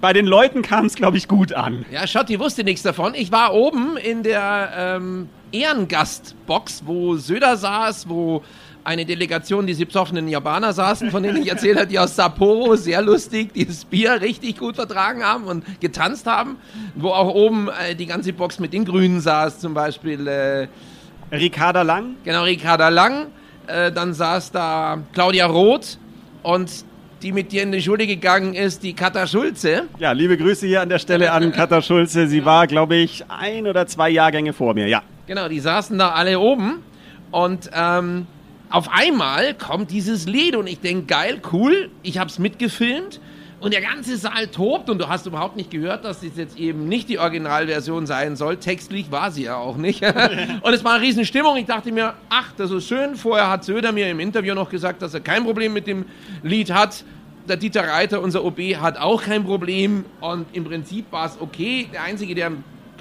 bei 0.00 0.12
den 0.12 0.26
Leuten 0.26 0.62
kam 0.62 0.86
es, 0.86 0.96
glaube 0.96 1.16
ich, 1.16 1.28
gut 1.28 1.52
an. 1.52 1.84
Ja, 1.92 2.08
Schotti 2.08 2.40
wusste 2.40 2.64
nichts 2.64 2.82
davon. 2.82 3.14
Ich 3.14 3.30
war 3.30 3.54
oben 3.54 3.96
in 3.96 4.24
der 4.24 4.72
ähm, 4.76 5.28
Ehrengastbox, 5.52 6.82
wo 6.86 7.16
Söder 7.16 7.56
saß, 7.56 8.08
wo 8.08 8.42
eine 8.84 9.04
Delegation, 9.04 9.66
die 9.66 9.74
sie 9.74 9.84
besoffenen 9.84 10.28
Japaner 10.28 10.72
saßen, 10.72 11.10
von 11.10 11.22
denen 11.22 11.42
ich 11.42 11.48
erzählt 11.48 11.76
habe, 11.76 11.86
die 11.86 11.98
aus 11.98 12.16
Sapporo, 12.16 12.76
sehr 12.76 13.02
lustig, 13.02 13.52
dieses 13.54 13.84
Bier 13.84 14.20
richtig 14.20 14.58
gut 14.58 14.76
vertragen 14.76 15.22
haben 15.22 15.44
und 15.44 15.80
getanzt 15.80 16.26
haben, 16.26 16.56
wo 16.94 17.08
auch 17.08 17.34
oben 17.34 17.68
äh, 17.68 17.94
die 17.94 18.06
ganze 18.06 18.32
Box 18.32 18.58
mit 18.58 18.72
den 18.72 18.84
Grünen 18.84 19.20
saß, 19.20 19.60
zum 19.60 19.74
Beispiel 19.74 20.26
äh, 20.26 20.68
Ricarda 21.30 21.82
Lang. 21.82 22.16
Genau, 22.24 22.42
Ricarda 22.44 22.88
Lang. 22.88 23.26
Äh, 23.66 23.92
dann 23.92 24.12
saß 24.12 24.50
da 24.50 24.98
Claudia 25.12 25.46
Roth 25.46 25.98
und 26.42 26.70
die 27.22 27.32
mit 27.32 27.52
dir 27.52 27.62
in 27.62 27.70
die 27.70 27.80
Schule 27.80 28.06
gegangen 28.06 28.54
ist, 28.54 28.82
die 28.82 28.94
Katha 28.94 29.28
Schulze. 29.28 29.84
Ja, 30.00 30.10
liebe 30.10 30.36
Grüße 30.36 30.66
hier 30.66 30.80
an 30.80 30.88
der 30.88 30.98
Stelle 30.98 31.30
an 31.30 31.52
Katha 31.56 31.80
Schulze. 31.80 32.26
Sie 32.26 32.44
war, 32.44 32.66
glaube 32.66 32.96
ich, 32.96 33.24
ein 33.28 33.68
oder 33.68 33.86
zwei 33.86 34.10
Jahrgänge 34.10 34.52
vor 34.52 34.74
mir, 34.74 34.88
ja. 34.88 35.02
Genau, 35.28 35.48
die 35.48 35.60
saßen 35.60 35.96
da 35.98 36.10
alle 36.10 36.40
oben 36.40 36.82
und 37.30 37.70
ähm, 37.72 38.26
auf 38.72 38.88
einmal 38.90 39.54
kommt 39.54 39.90
dieses 39.90 40.26
Lied 40.26 40.56
und 40.56 40.66
ich 40.66 40.80
denke, 40.80 41.04
geil, 41.04 41.40
cool, 41.52 41.90
ich 42.02 42.18
habe 42.18 42.30
es 42.30 42.38
mitgefilmt 42.38 43.20
und 43.60 43.72
der 43.72 43.82
ganze 43.82 44.16
Saal 44.16 44.48
tobt 44.48 44.88
und 44.88 44.98
du 44.98 45.08
hast 45.08 45.26
überhaupt 45.26 45.56
nicht 45.56 45.70
gehört, 45.70 46.04
dass 46.04 46.20
das 46.20 46.36
jetzt 46.36 46.58
eben 46.58 46.88
nicht 46.88 47.08
die 47.08 47.18
Originalversion 47.18 48.06
sein 48.06 48.34
soll. 48.34 48.56
Textlich 48.56 49.12
war 49.12 49.30
sie 49.30 49.44
ja 49.44 49.56
auch 49.56 49.76
nicht. 49.76 50.02
und 50.62 50.72
es 50.72 50.82
war 50.84 50.94
eine 50.94 51.02
riesen 51.02 51.24
Stimmung. 51.24 51.56
Ich 51.58 51.66
dachte 51.66 51.92
mir, 51.92 52.14
ach, 52.30 52.52
das 52.56 52.70
ist 52.70 52.88
schön. 52.88 53.14
Vorher 53.14 53.50
hat 53.50 53.62
Söder 53.62 53.92
mir 53.92 54.08
im 54.08 54.20
Interview 54.20 54.54
noch 54.54 54.70
gesagt, 54.70 55.02
dass 55.02 55.14
er 55.14 55.20
kein 55.20 55.44
Problem 55.44 55.74
mit 55.74 55.86
dem 55.86 56.06
Lied 56.42 56.72
hat. 56.72 57.04
Der 57.48 57.56
Dieter 57.56 57.86
Reiter, 57.86 58.22
unser 58.22 58.44
OB, 58.44 58.58
hat 58.80 58.98
auch 58.98 59.22
kein 59.22 59.44
Problem 59.44 60.06
und 60.20 60.46
im 60.54 60.64
Prinzip 60.64 61.12
war 61.12 61.26
es 61.26 61.40
okay. 61.40 61.88
Der 61.92 62.04
Einzige, 62.04 62.34
der 62.34 62.52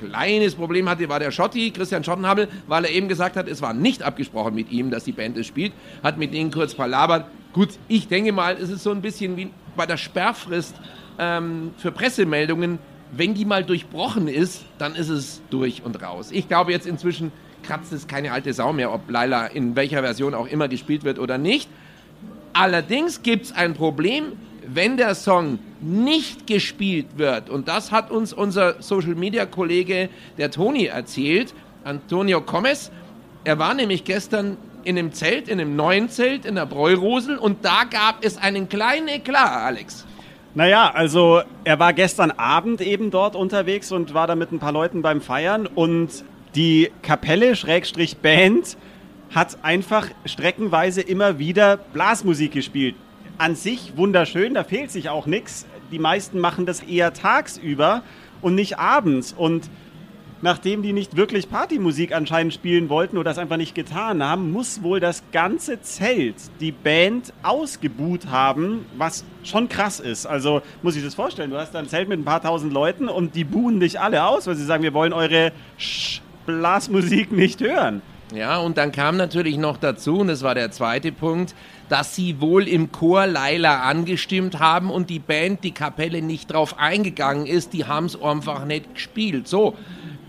kleines 0.02 0.56
Problem 0.56 0.90
hatte, 0.90 1.08
war 1.10 1.20
der 1.20 1.32
Schotti, 1.32 1.72
Christian 1.72 2.04
Schottenhabel, 2.04 2.48
weil 2.68 2.86
er 2.86 2.92
eben 2.92 3.08
gesagt 3.08 3.36
hat, 3.36 3.48
es 3.48 3.62
war 3.62 3.74
nicht 3.74 4.04
abgesprochen 4.04 4.56
mit 4.56 4.72
ihm, 4.72 4.92
dass 4.92 5.04
die 5.04 5.12
Band 5.12 5.38
es 5.38 5.48
spielt, 5.48 5.74
hat 6.04 6.18
mit 6.18 6.34
denen 6.34 6.52
kurz 6.52 6.74
palabert. 6.74 7.26
Gut, 7.54 7.70
ich 7.88 8.08
denke 8.08 8.32
mal, 8.32 8.58
es 8.60 8.70
ist 8.70 8.84
so 8.84 8.92
ein 8.92 9.02
bisschen 9.02 9.38
wie 9.38 9.50
bei 9.76 9.86
der 9.86 9.98
Sperrfrist 9.98 10.76
ähm, 11.20 11.72
für 11.78 11.92
Pressemeldungen. 11.92 12.80
Wenn 13.12 13.34
die 13.34 13.44
mal 13.44 13.64
durchbrochen 13.64 14.28
ist, 14.28 14.64
dann 14.78 14.96
ist 14.96 15.10
es 15.10 15.42
durch 15.50 15.84
und 15.84 16.02
raus. 16.02 16.30
Ich 16.32 16.48
glaube 16.48 16.72
jetzt 16.72 16.88
inzwischen 16.88 17.32
kratzt 17.62 17.92
es 17.92 18.08
keine 18.08 18.32
alte 18.32 18.54
Sau 18.54 18.74
mehr, 18.74 18.94
ob 18.94 19.10
Laila 19.10 19.48
in 19.48 19.76
welcher 19.76 20.02
Version 20.02 20.34
auch 20.34 20.48
immer 20.48 20.68
gespielt 20.68 21.04
wird 21.04 21.20
oder 21.20 21.38
nicht. 21.38 21.70
Allerdings 22.54 23.22
gibt 23.22 23.46
es 23.46 23.52
ein 23.52 23.74
Problem, 23.74 24.34
wenn 24.74 24.98
der 24.98 25.16
Song 25.16 25.60
nicht 25.82 26.48
gespielt 26.48 27.18
wird. 27.18 27.50
Und 27.50 27.68
das 27.68 27.92
hat 27.92 28.12
uns 28.12 28.34
unser 28.34 28.82
Social-Media-Kollege, 28.82 30.10
der 30.38 30.52
Toni, 30.52 30.86
erzählt, 30.86 31.54
Antonio 31.84 32.42
Gomez. 32.42 32.92
Er 33.44 33.58
war 33.60 33.74
nämlich 33.74 34.04
gestern 34.04 34.58
in 34.84 34.98
einem 34.98 35.14
Zelt, 35.14 35.48
in 35.48 35.60
einem 35.60 35.76
neuen 35.76 36.10
Zelt 36.10 36.46
in 36.46 36.56
der 36.56 36.66
Bräurosel 36.66 37.38
und 37.38 37.64
da 37.66 37.84
gab 37.90 38.24
es 38.24 38.38
einen 38.38 38.70
kleinen 38.70 39.08
Eklat, 39.08 39.52
Alex. 39.52 40.06
Naja, 40.54 40.92
also 40.94 41.42
er 41.64 41.80
war 41.80 41.94
gestern 41.94 42.32
Abend 42.32 42.82
eben 42.82 43.10
dort 43.10 43.36
unterwegs 43.36 43.92
und 43.92 44.14
war 44.14 44.28
da 44.28 44.36
mit 44.36 44.52
ein 44.52 44.60
paar 44.60 44.74
Leuten 44.74 45.02
beim 45.02 45.22
Feiern 45.22 45.66
und 45.66 46.26
die 46.56 46.92
Kapelle, 47.02 47.56
Schrägstrich 47.56 48.18
Band, 48.18 48.78
hat 49.34 49.64
einfach 49.64 50.08
streckenweise 50.26 51.02
immer 51.02 51.40
wieder 51.40 51.78
Blasmusik 51.78 52.52
gespielt. 52.52 52.96
An 53.42 53.56
sich 53.56 53.94
wunderschön, 53.96 54.54
da 54.54 54.64
fehlt 54.64 54.92
sich 54.92 55.10
auch 55.10 55.26
nichts. 55.26 55.66
Die 55.92 55.98
meisten 55.98 56.38
machen 56.38 56.68
das 56.68 56.84
eher 56.84 57.12
tagsüber 57.12 58.04
und 58.44 58.54
nicht 58.54 58.78
abends. 58.78 59.34
Und 59.36 59.68
nachdem 60.44 60.84
die 60.84 60.94
nicht 60.94 61.18
wirklich 61.18 61.50
Partymusik 61.50 62.14
anscheinend 62.14 62.54
spielen 62.54 62.88
wollten 62.88 63.18
oder 63.18 63.32
das 63.32 63.40
einfach 63.40 63.58
nicht 63.58 63.74
getan 63.74 64.22
haben, 64.22 64.52
muss 64.52 64.84
wohl 64.84 65.00
das 65.00 65.24
ganze 65.32 65.82
Zelt 65.82 66.36
die 66.60 66.72
Band 66.72 67.34
ausgebuht 67.42 68.28
haben, 68.28 68.86
was 68.96 69.26
schon 69.44 69.70
krass 69.70 70.00
ist. 70.00 70.28
Also 70.28 70.62
muss 70.84 70.96
ich 70.96 71.04
das 71.04 71.16
vorstellen, 71.16 71.50
du 71.50 71.58
hast 71.58 71.72
da 71.72 71.80
ein 71.80 71.88
Zelt 71.88 72.10
mit 72.10 72.20
ein 72.20 72.26
paar 72.26 72.44
tausend 72.44 72.72
Leuten 72.72 73.10
und 73.10 73.34
die 73.34 73.44
buhen 73.44 73.80
dich 73.80 74.00
alle 74.00 74.24
aus, 74.24 74.46
weil 74.46 74.56
sie 74.56 74.66
sagen, 74.66 74.84
wir 74.84 74.94
wollen 74.94 75.14
eure 75.14 75.52
Sch 75.80 76.22
Blasmusik 76.46 77.32
nicht 77.32 77.60
hören. 77.60 78.04
Ja, 78.34 78.60
und 78.60 78.78
dann 78.78 78.94
kam 78.94 79.18
natürlich 79.18 79.58
noch 79.58 79.78
dazu, 79.78 80.20
und 80.20 80.28
das 80.28 80.42
war 80.42 80.56
der 80.56 80.72
zweite 80.72 81.12
Punkt, 81.12 81.54
dass 81.92 82.16
sie 82.16 82.40
wohl 82.40 82.70
im 82.70 82.94
Chor 82.94 83.28
Laila 83.28 83.82
angestimmt 83.82 84.60
haben 84.60 84.90
und 84.90 85.10
die 85.10 85.20
Band, 85.20 85.66
die 85.66 85.74
Kapelle 85.74 86.22
nicht 86.22 86.50
drauf 86.50 86.80
eingegangen 86.80 87.46
ist, 87.46 87.74
die 87.74 87.84
haben 87.84 88.06
es 88.06 88.20
einfach 88.22 88.64
nicht 88.64 88.94
gespielt. 88.94 89.46
So, 89.50 89.76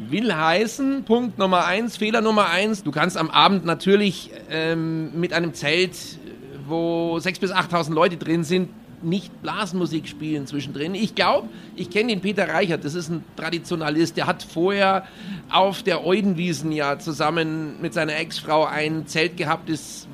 will 0.08 0.34
heißen, 0.34 1.04
Punkt 1.04 1.38
Nummer 1.38 1.64
eins, 1.64 1.96
Fehler 1.96 2.20
Nummer 2.20 2.48
eins, 2.48 2.82
du 2.82 2.90
kannst 2.90 3.16
am 3.16 3.30
Abend 3.30 3.64
natürlich 3.64 4.32
ähm, 4.50 5.18
mit 5.20 5.32
einem 5.32 5.54
Zelt, 5.54 5.96
wo 6.66 7.18
6.000 7.18 7.40
bis 7.40 7.52
8.000 7.52 7.94
Leute 7.94 8.16
drin 8.16 8.42
sind, 8.42 8.68
nicht 9.04 9.40
Blasmusik 9.40 10.08
spielen 10.08 10.48
zwischendrin. 10.48 10.96
Ich 10.96 11.14
glaube, 11.14 11.48
ich 11.76 11.90
kenne 11.90 12.08
den 12.08 12.20
Peter 12.20 12.48
Reichert, 12.48 12.84
das 12.84 12.96
ist 12.96 13.08
ein 13.08 13.24
Traditionalist, 13.36 14.16
der 14.16 14.26
hat 14.26 14.42
vorher 14.42 15.06
auf 15.48 15.84
der 15.84 16.04
Eudenwiesen 16.04 16.72
ja 16.72 16.98
zusammen 16.98 17.80
mit 17.80 17.94
seiner 17.94 18.16
Ex-Frau 18.16 18.64
ein 18.64 19.06
Zelt 19.06 19.36
gehabt, 19.36 19.68
das 19.68 20.08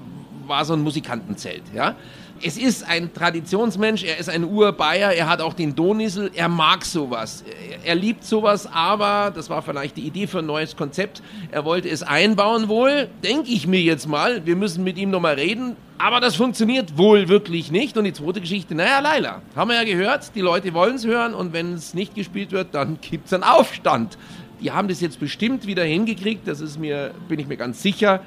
war 0.49 0.65
so 0.65 0.75
ein 0.75 0.83
Musikantenzelt, 0.83 1.63
ja. 1.75 1.95
Es 2.41 2.57
ist 2.57 2.87
ein 2.89 3.13
Traditionsmensch, 3.13 4.05
er 4.05 4.19
ist 4.19 4.29
ein 4.29 4.45
Urbayer, 4.45 5.13
er 5.13 5.29
hat 5.29 5.41
auch 5.41 5.55
den 5.55 5.75
Donisel, 5.75 6.31
er 6.35 6.49
mag 6.49 6.85
sowas. 6.85 7.43
Er, 7.83 7.85
er 7.85 7.95
liebt 7.97 8.23
sowas, 8.23 8.69
aber, 8.73 9.33
das 9.35 9.51
war 9.51 9.61
vielleicht 9.61 9.97
die 9.97 10.03
Idee 10.03 10.29
für 10.29 10.39
ein 10.39 10.47
neues 10.47 10.77
Konzept, 10.77 11.21
er 11.51 11.65
wollte 11.65 11.89
es 11.89 12.05
einbauen 12.05 12.69
wohl, 12.69 13.09
denke 13.25 13.51
ich 13.51 13.67
mir 13.67 13.81
jetzt 13.81 14.07
mal, 14.07 14.47
wir 14.47 14.55
müssen 14.55 14.85
mit 14.85 14.99
ihm 14.99 15.11
nochmal 15.11 15.35
reden, 15.35 15.75
aber 15.99 16.21
das 16.21 16.37
funktioniert 16.37 16.97
wohl 16.97 17.29
wirklich 17.29 17.73
nicht. 17.73 17.97
Und 17.97 18.05
die 18.05 18.13
zweite 18.13 18.41
Geschichte, 18.41 18.77
naja, 18.77 19.01
Leila, 19.01 19.43
haben 19.57 19.69
wir 19.69 19.77
ja 19.77 19.85
gehört, 19.85 20.35
die 20.37 20.41
Leute 20.41 20.73
wollen 20.73 20.95
es 20.95 21.05
hören 21.05 21.35
und 21.35 21.53
wenn 21.53 21.75
es 21.75 21.93
nicht 21.93 22.15
gespielt 22.15 22.53
wird, 22.53 22.73
dann 22.73 22.99
gibt 23.11 23.27
es 23.27 23.33
einen 23.33 23.43
Aufstand. 23.43 24.17
Die 24.61 24.71
haben 24.71 24.89
das 24.89 25.01
jetzt 25.01 25.19
bestimmt 25.19 25.67
wieder 25.67 25.85
hingekriegt, 25.85 26.47
das 26.47 26.61
ist 26.61 26.79
mir, 26.79 27.13
bin 27.29 27.41
ich 27.41 27.49
mir 27.49 27.57
ganz 27.57 27.83
sicher. 27.83 28.21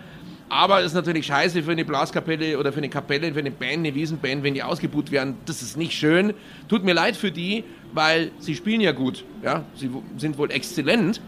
Aber 0.51 0.81
es 0.81 0.88
ist 0.88 0.96
natürlich 0.96 1.27
scheiße 1.27 1.63
für 1.63 1.72
eine 1.72 1.86
Blaskapelle 1.86 2.60
oder 2.60 2.74
für 2.74 2.79
eine 2.79 2.89
Kapelle, 2.89 3.34
für 3.34 3.39
eine 3.39 3.51
Band, 3.51 3.77
eine 3.77 3.96
Wiesenband, 3.96 4.43
wenn 4.43 4.53
die 4.53 4.62
ausgebucht 4.62 5.10
werden. 5.10 5.38
Das 5.46 5.62
ist 5.62 5.77
nicht 5.77 5.93
schön. 5.93 6.34
Tut 6.67 6.84
mir 6.84 6.93
leid 6.93 7.15
für 7.15 7.31
die, 7.31 7.63
weil 7.93 8.31
sie 8.38 8.53
spielen 8.53 8.81
ja 8.81 8.91
gut. 8.91 9.24
Ja, 9.43 9.63
sie 9.75 9.89
sind 10.17 10.38
wohl 10.38 10.51
exzellent. 10.51 11.22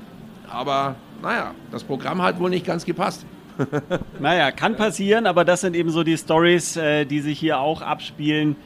Aber 0.50 0.98
naja, 1.22 1.54
das 1.72 1.86
Programm 1.86 2.22
hat 2.22 2.38
wohl 2.38 2.50
nicht 2.50 2.66
ganz 2.66 2.84
gepasst. 2.84 3.26
naja, 4.20 4.52
kann 4.52 4.76
passieren, 4.76 5.26
aber 5.26 5.46
das 5.46 5.62
sind 5.62 5.78
eben 5.78 5.90
so 5.90 6.04
die 6.04 6.18
Stories, 6.18 6.76
äh, 6.76 7.06
die 7.06 7.22
sich 7.22 7.40
hier 7.40 7.60
auch 7.60 7.82
abspielen. 7.82 8.58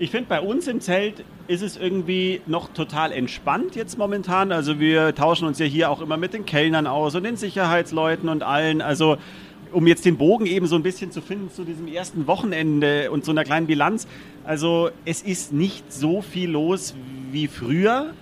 Ich 0.00 0.10
finde, 0.10 0.28
bei 0.28 0.40
uns 0.40 0.66
im 0.66 0.80
Zelt 0.80 1.22
ist 1.46 1.62
es 1.62 1.76
irgendwie 1.76 2.40
noch 2.46 2.72
total 2.72 3.12
entspannt 3.12 3.76
jetzt 3.76 3.98
momentan. 3.98 4.50
Also 4.50 4.80
wir 4.80 5.14
tauschen 5.14 5.46
uns 5.46 5.60
ja 5.60 5.66
hier 5.66 5.90
auch 5.90 6.00
immer 6.00 6.16
mit 6.16 6.34
den 6.34 6.44
Kellnern 6.44 6.88
aus 6.88 7.14
und 7.14 7.22
den 7.22 7.36
Sicherheitsleuten 7.36 8.28
und 8.28 8.42
allen. 8.42 8.82
Also 8.82 9.16
um 9.72 9.86
jetzt 9.86 10.04
den 10.04 10.16
Bogen 10.16 10.46
eben 10.46 10.66
so 10.66 10.76
ein 10.76 10.82
bisschen 10.82 11.10
zu 11.10 11.20
finden 11.20 11.50
zu 11.50 11.64
diesem 11.64 11.88
ersten 11.88 12.26
Wochenende 12.26 13.10
und 13.10 13.24
so 13.24 13.32
einer 13.32 13.44
kleinen 13.44 13.66
Bilanz. 13.66 14.06
Also 14.44 14.90
es 15.04 15.22
ist 15.22 15.52
nicht 15.52 15.92
so 15.92 16.22
viel 16.22 16.50
los 16.50 16.94
wie 17.30 17.46
früher, 17.46 18.12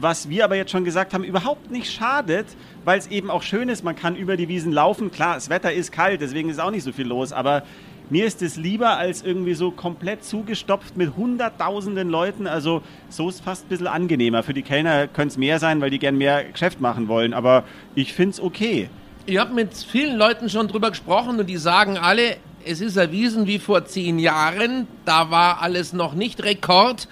was 0.00 0.28
wir 0.28 0.44
aber 0.44 0.56
jetzt 0.56 0.70
schon 0.70 0.84
gesagt 0.84 1.14
haben, 1.14 1.24
überhaupt 1.24 1.70
nicht 1.70 1.90
schadet, 1.90 2.46
weil 2.84 2.98
es 2.98 3.06
eben 3.06 3.30
auch 3.30 3.42
schön 3.42 3.68
ist, 3.68 3.84
man 3.84 3.96
kann 3.96 4.16
über 4.16 4.36
die 4.36 4.48
Wiesen 4.48 4.72
laufen. 4.72 5.10
Klar, 5.10 5.34
das 5.34 5.48
Wetter 5.48 5.72
ist 5.72 5.92
kalt, 5.92 6.20
deswegen 6.20 6.50
ist 6.50 6.60
auch 6.60 6.70
nicht 6.70 6.82
so 6.82 6.92
viel 6.92 7.06
los, 7.06 7.32
aber 7.32 7.62
mir 8.10 8.24
ist 8.24 8.40
es 8.40 8.56
lieber 8.56 8.96
als 8.96 9.22
irgendwie 9.22 9.52
so 9.54 9.70
komplett 9.70 10.24
zugestopft 10.24 10.96
mit 10.96 11.16
hunderttausenden 11.16 12.08
Leuten. 12.08 12.46
Also 12.46 12.82
so 13.10 13.28
ist 13.28 13.42
fast 13.42 13.66
ein 13.66 13.68
bisschen 13.68 13.86
angenehmer. 13.86 14.42
Für 14.42 14.54
die 14.54 14.62
Kellner 14.62 15.06
könnte 15.08 15.32
es 15.32 15.36
mehr 15.36 15.58
sein, 15.58 15.80
weil 15.82 15.90
die 15.90 15.98
gern 15.98 16.16
mehr 16.16 16.44
Geschäft 16.44 16.80
machen 16.80 17.08
wollen, 17.08 17.34
aber 17.34 17.64
ich 17.94 18.14
finde 18.14 18.30
es 18.30 18.40
okay. 18.40 18.88
Ich 19.28 19.36
habe 19.36 19.52
mit 19.52 19.74
vielen 19.74 20.16
Leuten 20.16 20.48
schon 20.48 20.68
drüber 20.68 20.88
gesprochen 20.88 21.38
und 21.38 21.46
die 21.48 21.58
sagen 21.58 21.98
alle, 21.98 22.38
es 22.64 22.80
ist 22.80 22.96
erwiesen 22.96 23.46
wie 23.46 23.58
vor 23.58 23.84
zehn 23.84 24.18
Jahren. 24.18 24.86
Da 25.04 25.30
war 25.30 25.60
alles 25.60 25.92
noch 25.92 26.14
nicht 26.14 26.42
Rekord. 26.42 27.08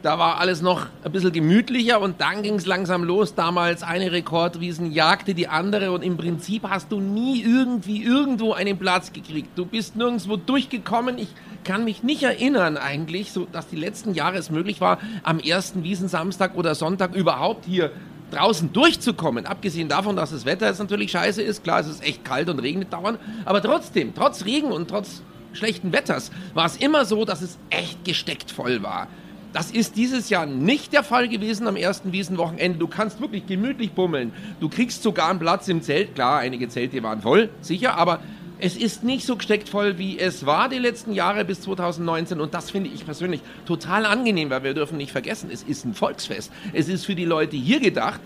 Da 0.00 0.16
war 0.16 0.38
alles 0.38 0.62
noch 0.62 0.86
ein 1.02 1.10
bisschen 1.10 1.32
gemütlicher 1.32 2.00
und 2.00 2.20
dann 2.20 2.42
ging 2.44 2.54
es 2.54 2.66
langsam 2.66 3.02
los. 3.02 3.34
Damals 3.34 3.82
eine 3.82 4.12
Rekordwiesen 4.12 4.92
jagte 4.92 5.34
die 5.34 5.48
andere 5.48 5.90
und 5.90 6.04
im 6.04 6.16
Prinzip 6.16 6.62
hast 6.68 6.92
du 6.92 7.00
nie 7.00 7.42
irgendwie 7.42 8.00
irgendwo 8.00 8.52
einen 8.52 8.78
Platz 8.78 9.12
gekriegt. 9.12 9.48
Du 9.58 9.66
bist 9.66 9.96
nirgendwo 9.96 10.36
durchgekommen. 10.36 11.18
Ich 11.18 11.30
kann 11.64 11.82
mich 11.82 12.04
nicht 12.04 12.22
erinnern 12.22 12.76
eigentlich, 12.76 13.32
so 13.32 13.44
dass 13.50 13.66
die 13.66 13.74
letzten 13.74 14.14
Jahre 14.14 14.36
es 14.36 14.50
möglich 14.50 14.80
war, 14.80 15.00
am 15.24 15.40
ersten 15.40 15.82
Wiesensamstag 15.82 16.54
oder 16.54 16.76
Sonntag 16.76 17.16
überhaupt 17.16 17.64
hier 17.64 17.90
draußen 18.30 18.72
durchzukommen, 18.72 19.46
abgesehen 19.46 19.88
davon, 19.88 20.16
dass 20.16 20.30
das 20.30 20.44
Wetter 20.44 20.66
jetzt 20.66 20.78
natürlich 20.78 21.10
scheiße 21.10 21.42
ist, 21.42 21.62
klar, 21.64 21.80
es 21.80 21.86
ist 21.86 22.04
echt 22.04 22.24
kalt 22.24 22.48
und 22.48 22.58
regnet 22.58 22.92
dauernd, 22.92 23.18
aber 23.44 23.62
trotzdem, 23.62 24.14
trotz 24.14 24.44
Regen 24.44 24.72
und 24.72 24.88
trotz 24.88 25.22
schlechten 25.52 25.92
Wetters, 25.92 26.30
war 26.54 26.66
es 26.66 26.76
immer 26.76 27.04
so, 27.04 27.24
dass 27.24 27.42
es 27.42 27.58
echt 27.70 28.04
gesteckt 28.04 28.50
voll 28.50 28.82
war. 28.82 29.08
Das 29.52 29.70
ist 29.70 29.96
dieses 29.96 30.28
Jahr 30.28 30.44
nicht 30.44 30.92
der 30.92 31.02
Fall 31.02 31.28
gewesen 31.28 31.66
am 31.66 31.76
ersten 31.76 32.12
Wiesenwochenende. 32.12 32.78
Du 32.78 32.88
kannst 32.88 33.22
wirklich 33.22 33.46
gemütlich 33.46 33.92
bummeln. 33.92 34.32
Du 34.60 34.68
kriegst 34.68 35.02
sogar 35.02 35.30
einen 35.30 35.38
Platz 35.38 35.66
im 35.68 35.80
Zelt. 35.80 36.14
Klar, 36.14 36.40
einige 36.40 36.68
Zelte 36.68 37.02
waren 37.02 37.22
voll, 37.22 37.48
sicher, 37.62 37.96
aber 37.96 38.20
Es 38.58 38.74
ist 38.74 39.04
nicht 39.04 39.26
so 39.26 39.36
gesteckt 39.36 39.68
voll, 39.68 39.98
wie 39.98 40.18
es 40.18 40.46
war 40.46 40.70
die 40.70 40.78
letzten 40.78 41.12
Jahre 41.12 41.44
bis 41.44 41.60
2019 41.60 42.40
und 42.40 42.54
das 42.54 42.70
finde 42.70 42.88
ich 42.88 43.04
persönlich 43.04 43.42
total 43.66 44.06
angenehm, 44.06 44.48
weil 44.48 44.62
wir 44.62 44.72
dürfen 44.72 44.96
nicht 44.96 45.12
vergessen, 45.12 45.50
es 45.52 45.62
ist 45.62 45.84
ein 45.84 45.92
Volksfest. 45.92 46.50
Es 46.72 46.88
ist 46.88 47.04
für 47.04 47.14
die 47.14 47.26
Leute 47.26 47.56
hier 47.56 47.80
gedacht. 47.80 48.20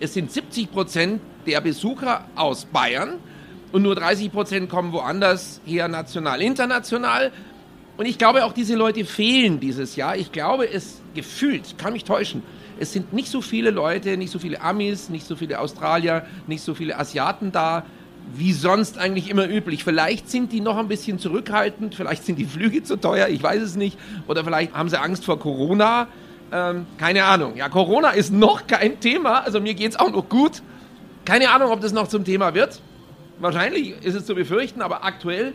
Es 0.00 0.12
sind 0.12 0.30
70 0.30 0.70
Prozent 0.70 1.20
der 1.46 1.62
Besucher 1.62 2.26
aus 2.34 2.66
Bayern 2.66 3.14
und 3.72 3.82
nur 3.82 3.94
30 3.94 4.30
Prozent 4.30 4.68
kommen 4.68 4.92
woanders 4.92 5.62
her, 5.64 5.88
national, 5.88 6.42
international. 6.42 7.32
Und 7.96 8.04
ich 8.04 8.18
glaube, 8.18 8.44
auch 8.44 8.52
diese 8.52 8.74
Leute 8.74 9.06
fehlen 9.06 9.60
dieses 9.60 9.96
Jahr. 9.96 10.16
Ich 10.16 10.30
glaube, 10.30 10.70
es 10.70 11.00
gefühlt, 11.14 11.78
kann 11.78 11.94
mich 11.94 12.04
täuschen, 12.04 12.42
es 12.78 12.92
sind 12.92 13.12
nicht 13.12 13.28
so 13.28 13.40
viele 13.40 13.70
Leute, 13.70 14.16
nicht 14.16 14.30
so 14.30 14.38
viele 14.38 14.60
Amis, 14.60 15.08
nicht 15.08 15.26
so 15.26 15.36
viele 15.36 15.60
Australier, 15.60 16.26
nicht 16.46 16.62
so 16.62 16.74
viele 16.74 16.98
Asiaten 16.98 17.52
da, 17.52 17.84
wie 18.32 18.52
sonst 18.52 18.98
eigentlich 18.98 19.30
immer 19.30 19.48
üblich. 19.48 19.84
Vielleicht 19.84 20.30
sind 20.30 20.52
die 20.52 20.60
noch 20.60 20.76
ein 20.76 20.88
bisschen 20.88 21.18
zurückhaltend, 21.18 21.94
vielleicht 21.94 22.24
sind 22.24 22.38
die 22.38 22.44
Flüge 22.44 22.82
zu 22.82 22.96
teuer, 22.96 23.28
ich 23.28 23.42
weiß 23.42 23.62
es 23.62 23.76
nicht. 23.76 23.98
Oder 24.26 24.44
vielleicht 24.44 24.74
haben 24.74 24.88
sie 24.88 25.00
Angst 25.00 25.24
vor 25.24 25.38
Corona. 25.38 26.08
Ähm, 26.52 26.86
keine 26.98 27.24
Ahnung. 27.24 27.56
Ja, 27.56 27.68
Corona 27.68 28.10
ist 28.10 28.32
noch 28.32 28.66
kein 28.66 29.00
Thema, 29.00 29.40
also 29.40 29.60
mir 29.60 29.74
geht 29.74 29.92
es 29.92 29.98
auch 29.98 30.10
noch 30.10 30.28
gut. 30.28 30.62
Keine 31.24 31.50
Ahnung, 31.50 31.70
ob 31.70 31.80
das 31.80 31.92
noch 31.92 32.08
zum 32.08 32.24
Thema 32.24 32.54
wird. 32.54 32.80
Wahrscheinlich 33.38 33.94
ist 34.02 34.14
es 34.14 34.26
zu 34.26 34.34
befürchten, 34.34 34.82
aber 34.82 35.04
aktuell 35.04 35.52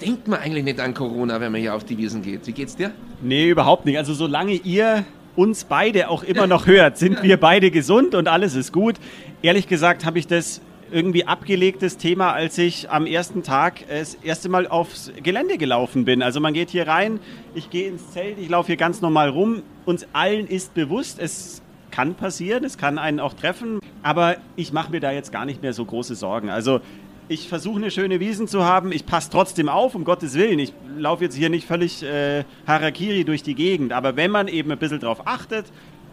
denkt 0.00 0.28
man 0.28 0.40
eigentlich 0.40 0.64
nicht 0.64 0.80
an 0.80 0.94
Corona, 0.94 1.40
wenn 1.40 1.52
man 1.52 1.60
hier 1.60 1.74
auf 1.74 1.84
die 1.84 1.96
Wiesen 1.98 2.22
geht. 2.22 2.46
Wie 2.46 2.52
geht's 2.52 2.76
dir? 2.76 2.92
Nee, 3.22 3.48
überhaupt 3.48 3.84
nicht. 3.86 3.98
Also 3.98 4.14
solange 4.14 4.52
ihr 4.52 5.04
uns 5.36 5.64
beide 5.64 6.08
auch 6.08 6.22
immer 6.22 6.46
noch 6.48 6.66
hört, 6.66 6.98
sind 6.98 7.22
wir 7.22 7.38
beide 7.38 7.70
gesund 7.70 8.14
und 8.14 8.28
alles 8.28 8.54
ist 8.54 8.72
gut. 8.72 8.96
Ehrlich 9.42 9.68
gesagt 9.68 10.04
habe 10.04 10.18
ich 10.18 10.26
das 10.26 10.60
irgendwie 10.90 11.26
abgelegtes 11.26 11.96
Thema, 11.96 12.32
als 12.32 12.58
ich 12.58 12.90
am 12.90 13.06
ersten 13.06 13.42
Tag 13.42 13.84
das 13.88 14.14
erste 14.14 14.48
Mal 14.48 14.66
aufs 14.66 15.12
Gelände 15.22 15.58
gelaufen 15.58 16.04
bin. 16.04 16.22
Also 16.22 16.40
man 16.40 16.54
geht 16.54 16.70
hier 16.70 16.86
rein, 16.86 17.20
ich 17.54 17.70
gehe 17.70 17.88
ins 17.88 18.10
Zelt, 18.10 18.38
ich 18.38 18.48
laufe 18.48 18.68
hier 18.68 18.76
ganz 18.76 19.00
normal 19.00 19.28
rum. 19.28 19.62
Uns 19.84 20.06
allen 20.12 20.46
ist 20.46 20.74
bewusst, 20.74 21.18
es 21.18 21.62
kann 21.90 22.14
passieren, 22.14 22.64
es 22.64 22.78
kann 22.78 22.98
einen 22.98 23.20
auch 23.20 23.34
treffen, 23.34 23.80
aber 24.02 24.36
ich 24.56 24.72
mache 24.72 24.90
mir 24.90 25.00
da 25.00 25.10
jetzt 25.12 25.32
gar 25.32 25.44
nicht 25.44 25.62
mehr 25.62 25.72
so 25.72 25.84
große 25.84 26.14
Sorgen. 26.14 26.50
Also 26.50 26.80
ich 27.28 27.48
versuche 27.48 27.76
eine 27.76 27.90
schöne 27.90 28.20
Wiesen 28.20 28.48
zu 28.48 28.64
haben, 28.64 28.92
ich 28.92 29.04
passe 29.04 29.30
trotzdem 29.30 29.68
auf, 29.68 29.94
um 29.94 30.04
Gottes 30.04 30.34
Willen. 30.34 30.58
Ich 30.58 30.72
laufe 30.96 31.24
jetzt 31.24 31.36
hier 31.36 31.50
nicht 31.50 31.66
völlig 31.66 32.02
äh, 32.02 32.44
Harakiri 32.66 33.24
durch 33.24 33.42
die 33.42 33.54
Gegend, 33.54 33.92
aber 33.92 34.16
wenn 34.16 34.30
man 34.30 34.48
eben 34.48 34.70
ein 34.70 34.78
bisschen 34.78 35.00
drauf 35.00 35.26
achtet, 35.26 35.66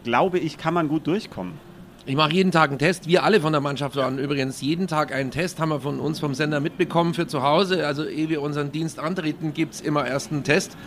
glaube 0.03 0.39
ich, 0.39 0.57
kann 0.57 0.73
man 0.73 0.87
gut 0.87 1.07
durchkommen. 1.07 1.53
Ich 2.07 2.15
mache 2.15 2.33
jeden 2.33 2.51
Tag 2.51 2.69
einen 2.69 2.77
Test. 2.77 3.07
Wir 3.07 3.23
alle 3.23 3.41
von 3.41 3.51
der 3.51 3.61
Mannschaft 3.61 3.95
waren 3.95 4.19
übrigens 4.19 4.61
jeden 4.61 4.85
Tag 4.85 5.11
einen 5.11 5.31
Test, 5.31 5.59
haben 5.59 5.69
wir 5.69 5.79
von 5.79 5.99
uns 5.99 6.19
vom 6.19 6.35
Sender 6.35 6.59
mitbekommen 6.59 7.15
für 7.15 7.25
zu 7.25 7.41
Hause. 7.41 7.87
Also 7.87 8.05
ehe 8.05 8.29
wir 8.29 8.43
unseren 8.43 8.71
Dienst 8.71 8.99
antreten, 8.99 9.55
gibt 9.55 9.73
es 9.73 9.81
immer 9.81 10.05
erst 10.05 10.31
einen 10.31 10.43
Test. 10.43 10.77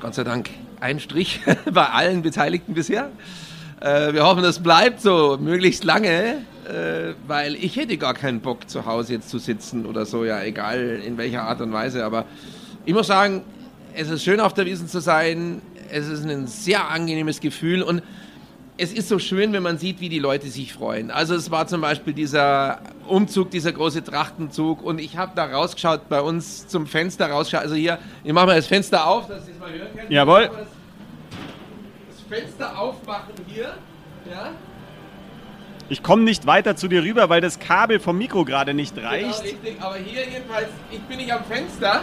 Gott 0.00 0.16
sei 0.16 0.24
Dank 0.24 0.50
ein 0.80 0.98
Strich 0.98 1.42
bei 1.72 1.86
allen 1.86 2.22
Beteiligten 2.22 2.74
bisher. 2.74 3.12
Äh, 3.80 4.12
wir 4.14 4.24
hoffen, 4.24 4.42
das 4.42 4.60
bleibt 4.60 5.00
so 5.00 5.38
möglichst 5.40 5.84
lange, 5.84 6.38
äh, 6.64 7.14
weil 7.28 7.54
ich 7.54 7.76
hätte 7.76 7.96
gar 7.96 8.14
keinen 8.14 8.40
Bock, 8.40 8.68
zu 8.68 8.84
Hause 8.84 9.12
jetzt 9.12 9.28
zu 9.28 9.38
sitzen 9.38 9.86
oder 9.86 10.06
so, 10.06 10.24
ja, 10.24 10.42
egal 10.42 11.00
in 11.06 11.18
welcher 11.18 11.44
Art 11.44 11.60
und 11.60 11.72
Weise. 11.72 12.04
Aber 12.04 12.24
ich 12.84 12.94
muss 12.94 13.06
sagen, 13.06 13.44
es 13.94 14.10
ist 14.10 14.24
schön 14.24 14.40
auf 14.40 14.54
der 14.54 14.66
Wiesn 14.66 14.88
zu 14.88 14.98
sein. 14.98 15.62
Es 15.88 16.08
ist 16.08 16.24
ein 16.24 16.48
sehr 16.48 16.90
angenehmes 16.90 17.38
Gefühl 17.38 17.82
und 17.82 18.02
es 18.78 18.92
ist 18.92 19.08
so 19.08 19.18
schön, 19.18 19.52
wenn 19.52 19.62
man 19.64 19.76
sieht, 19.76 20.00
wie 20.00 20.08
die 20.08 20.20
Leute 20.20 20.48
sich 20.48 20.72
freuen. 20.72 21.10
Also 21.10 21.34
es 21.34 21.50
war 21.50 21.66
zum 21.66 21.80
Beispiel 21.80 22.12
dieser 22.12 22.80
Umzug, 23.08 23.50
dieser 23.50 23.72
große 23.72 24.04
Trachtenzug 24.04 24.82
und 24.82 25.00
ich 25.00 25.16
habe 25.16 25.32
da 25.34 25.46
rausgeschaut, 25.46 26.08
bei 26.08 26.20
uns 26.20 26.68
zum 26.68 26.86
Fenster 26.86 27.28
rausgeschaut. 27.28 27.64
Also 27.64 27.74
hier, 27.74 27.98
ich 28.22 28.32
mache 28.32 28.46
mal 28.46 28.56
das 28.56 28.68
Fenster 28.68 29.06
auf, 29.06 29.26
dass 29.26 29.46
Sie 29.46 29.52
es 29.52 29.58
mal 29.58 29.72
hören 29.72 29.88
können. 29.96 30.12
Jawohl. 30.12 30.48
Das 32.08 32.20
Fenster 32.28 32.78
aufmachen 32.78 33.34
hier, 33.48 33.74
ja. 34.30 34.50
Ich 35.88 36.02
komme 36.02 36.22
nicht 36.22 36.46
weiter 36.46 36.76
zu 36.76 36.86
dir 36.86 37.02
rüber, 37.02 37.28
weil 37.30 37.40
das 37.40 37.58
Kabel 37.58 37.98
vom 37.98 38.16
Mikro 38.16 38.44
gerade 38.44 38.74
nicht 38.74 38.96
reicht. 38.96 39.42
Genau, 39.42 39.56
richtig. 39.56 39.82
Aber 39.82 39.96
hier 39.96 40.24
jedenfalls, 40.28 40.68
ich 40.92 41.00
bin 41.00 41.16
nicht 41.16 41.32
am 41.32 41.44
Fenster 41.44 42.02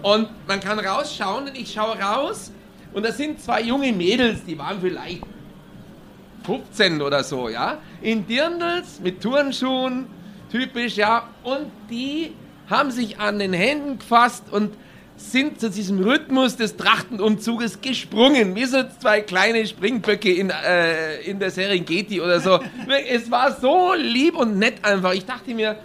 und 0.00 0.28
man 0.48 0.60
kann 0.60 0.78
rausschauen 0.78 1.48
und 1.48 1.58
ich 1.58 1.72
schaue 1.74 1.98
raus 1.98 2.52
und 2.94 3.04
das 3.04 3.16
sind 3.16 3.40
zwei 3.40 3.62
junge 3.62 3.92
Mädels, 3.92 4.44
die 4.44 4.58
waren 4.58 4.80
vielleicht 4.80 5.22
15 6.44 7.00
oder 7.00 7.22
so, 7.24 7.48
ja, 7.48 7.78
in 8.00 8.26
Dirndls 8.26 9.00
mit 9.00 9.22
Turnschuhen, 9.22 10.06
typisch, 10.50 10.96
ja, 10.96 11.28
und 11.42 11.70
die 11.88 12.32
haben 12.68 12.90
sich 12.90 13.18
an 13.18 13.38
den 13.38 13.52
Händen 13.52 13.98
gefasst 13.98 14.44
und 14.50 14.72
sind 15.16 15.60
zu 15.60 15.70
diesem 15.70 16.02
Rhythmus 16.02 16.56
des 16.56 16.76
Trachtenumzuges 16.76 17.80
gesprungen, 17.80 18.54
wie 18.54 18.64
so 18.64 18.82
zwei 18.98 19.20
kleine 19.20 19.66
Springböcke 19.66 20.32
in, 20.32 20.50
äh, 20.50 21.20
in 21.20 21.38
der 21.38 21.50
Serengeti 21.50 22.20
oder 22.20 22.40
so. 22.40 22.58
es 23.08 23.30
war 23.30 23.54
so 23.60 23.94
lieb 23.94 24.36
und 24.36 24.58
nett 24.58 24.84
einfach. 24.84 25.12
Ich 25.12 25.24
dachte 25.24 25.54
mir, 25.54 25.76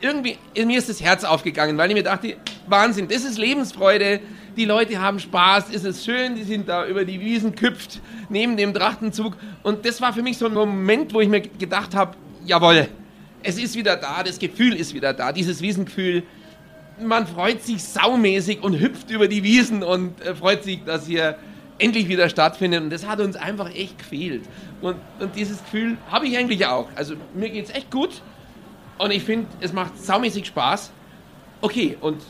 irgendwie, 0.00 0.36
mir 0.54 0.78
ist 0.78 0.88
das 0.88 1.00
Herz 1.00 1.24
aufgegangen, 1.24 1.78
weil 1.78 1.90
ich 1.90 1.96
mir 1.96 2.02
dachte, 2.02 2.36
Wahnsinn, 2.66 3.08
das 3.08 3.24
ist 3.24 3.38
Lebensfreude, 3.38 4.20
die 4.56 4.64
Leute 4.64 5.00
haben 5.00 5.18
Spaß, 5.18 5.66
es 5.72 5.84
ist 5.84 6.04
schön, 6.04 6.34
die 6.34 6.42
sind 6.42 6.68
da 6.68 6.86
über 6.86 7.04
die 7.04 7.20
Wiesen 7.20 7.54
küpft, 7.54 8.00
neben 8.28 8.56
dem 8.56 8.72
Trachtenzug. 8.72 9.36
Und 9.62 9.84
das 9.84 10.00
war 10.00 10.12
für 10.12 10.22
mich 10.22 10.38
so 10.38 10.46
ein 10.46 10.54
Moment, 10.54 11.12
wo 11.12 11.20
ich 11.20 11.28
mir 11.28 11.42
gedacht 11.42 11.94
habe, 11.94 12.16
jawohl, 12.44 12.88
es 13.42 13.58
ist 13.58 13.76
wieder 13.76 13.96
da, 13.96 14.22
das 14.22 14.38
Gefühl 14.38 14.74
ist 14.74 14.94
wieder 14.94 15.12
da, 15.12 15.32
dieses 15.32 15.60
Wiesengefühl. 15.60 16.22
Man 16.98 17.26
freut 17.26 17.62
sich 17.62 17.82
saumäßig 17.84 18.62
und 18.62 18.80
hüpft 18.80 19.10
über 19.10 19.28
die 19.28 19.42
Wiesen 19.42 19.82
und 19.82 20.20
äh, 20.22 20.34
freut 20.34 20.64
sich, 20.64 20.82
dass 20.84 21.06
hier 21.06 21.38
endlich 21.78 22.08
wieder 22.08 22.30
stattfindet. 22.30 22.82
Und 22.82 22.90
das 22.90 23.06
hat 23.06 23.20
uns 23.20 23.36
einfach 23.36 23.72
echt 23.74 23.98
gefehlt. 23.98 24.44
Und, 24.80 24.96
und 25.20 25.36
dieses 25.36 25.62
Gefühl 25.64 25.98
habe 26.10 26.26
ich 26.26 26.38
eigentlich 26.38 26.64
auch. 26.66 26.88
Also 26.96 27.14
mir 27.34 27.50
geht 27.50 27.66
es 27.66 27.74
echt 27.74 27.90
gut. 27.90 28.22
Und 28.96 29.10
ich 29.10 29.22
finde, 29.22 29.46
es 29.60 29.74
macht 29.74 30.02
saumäßig 30.02 30.46
Spaß. 30.46 30.90
Okay, 31.60 31.98
und 32.00 32.22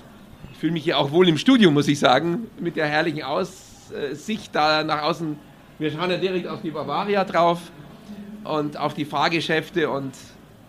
fühle 0.57 0.73
mich 0.73 0.85
hier 0.85 0.99
auch 0.99 1.11
wohl 1.11 1.29
im 1.29 1.38
Studio, 1.38 1.71
muss 1.71 1.88
ich 1.88 1.99
sagen, 1.99 2.47
mit 2.59 2.77
der 2.77 2.87
herrlichen 2.87 3.23
Aussicht 3.23 4.55
da 4.55 4.83
nach 4.85 5.03
außen. 5.03 5.38
Wir 5.79 5.90
schauen 5.90 6.11
ja 6.11 6.16
direkt 6.16 6.49
auf 6.49 6.62
die 6.62 6.71
Bavaria 6.71 7.25
drauf 7.25 7.61
und 8.45 8.79
auf 8.79 8.95
die 8.95 9.05
Fahrgeschäfte 9.05 9.90
und 9.90 10.12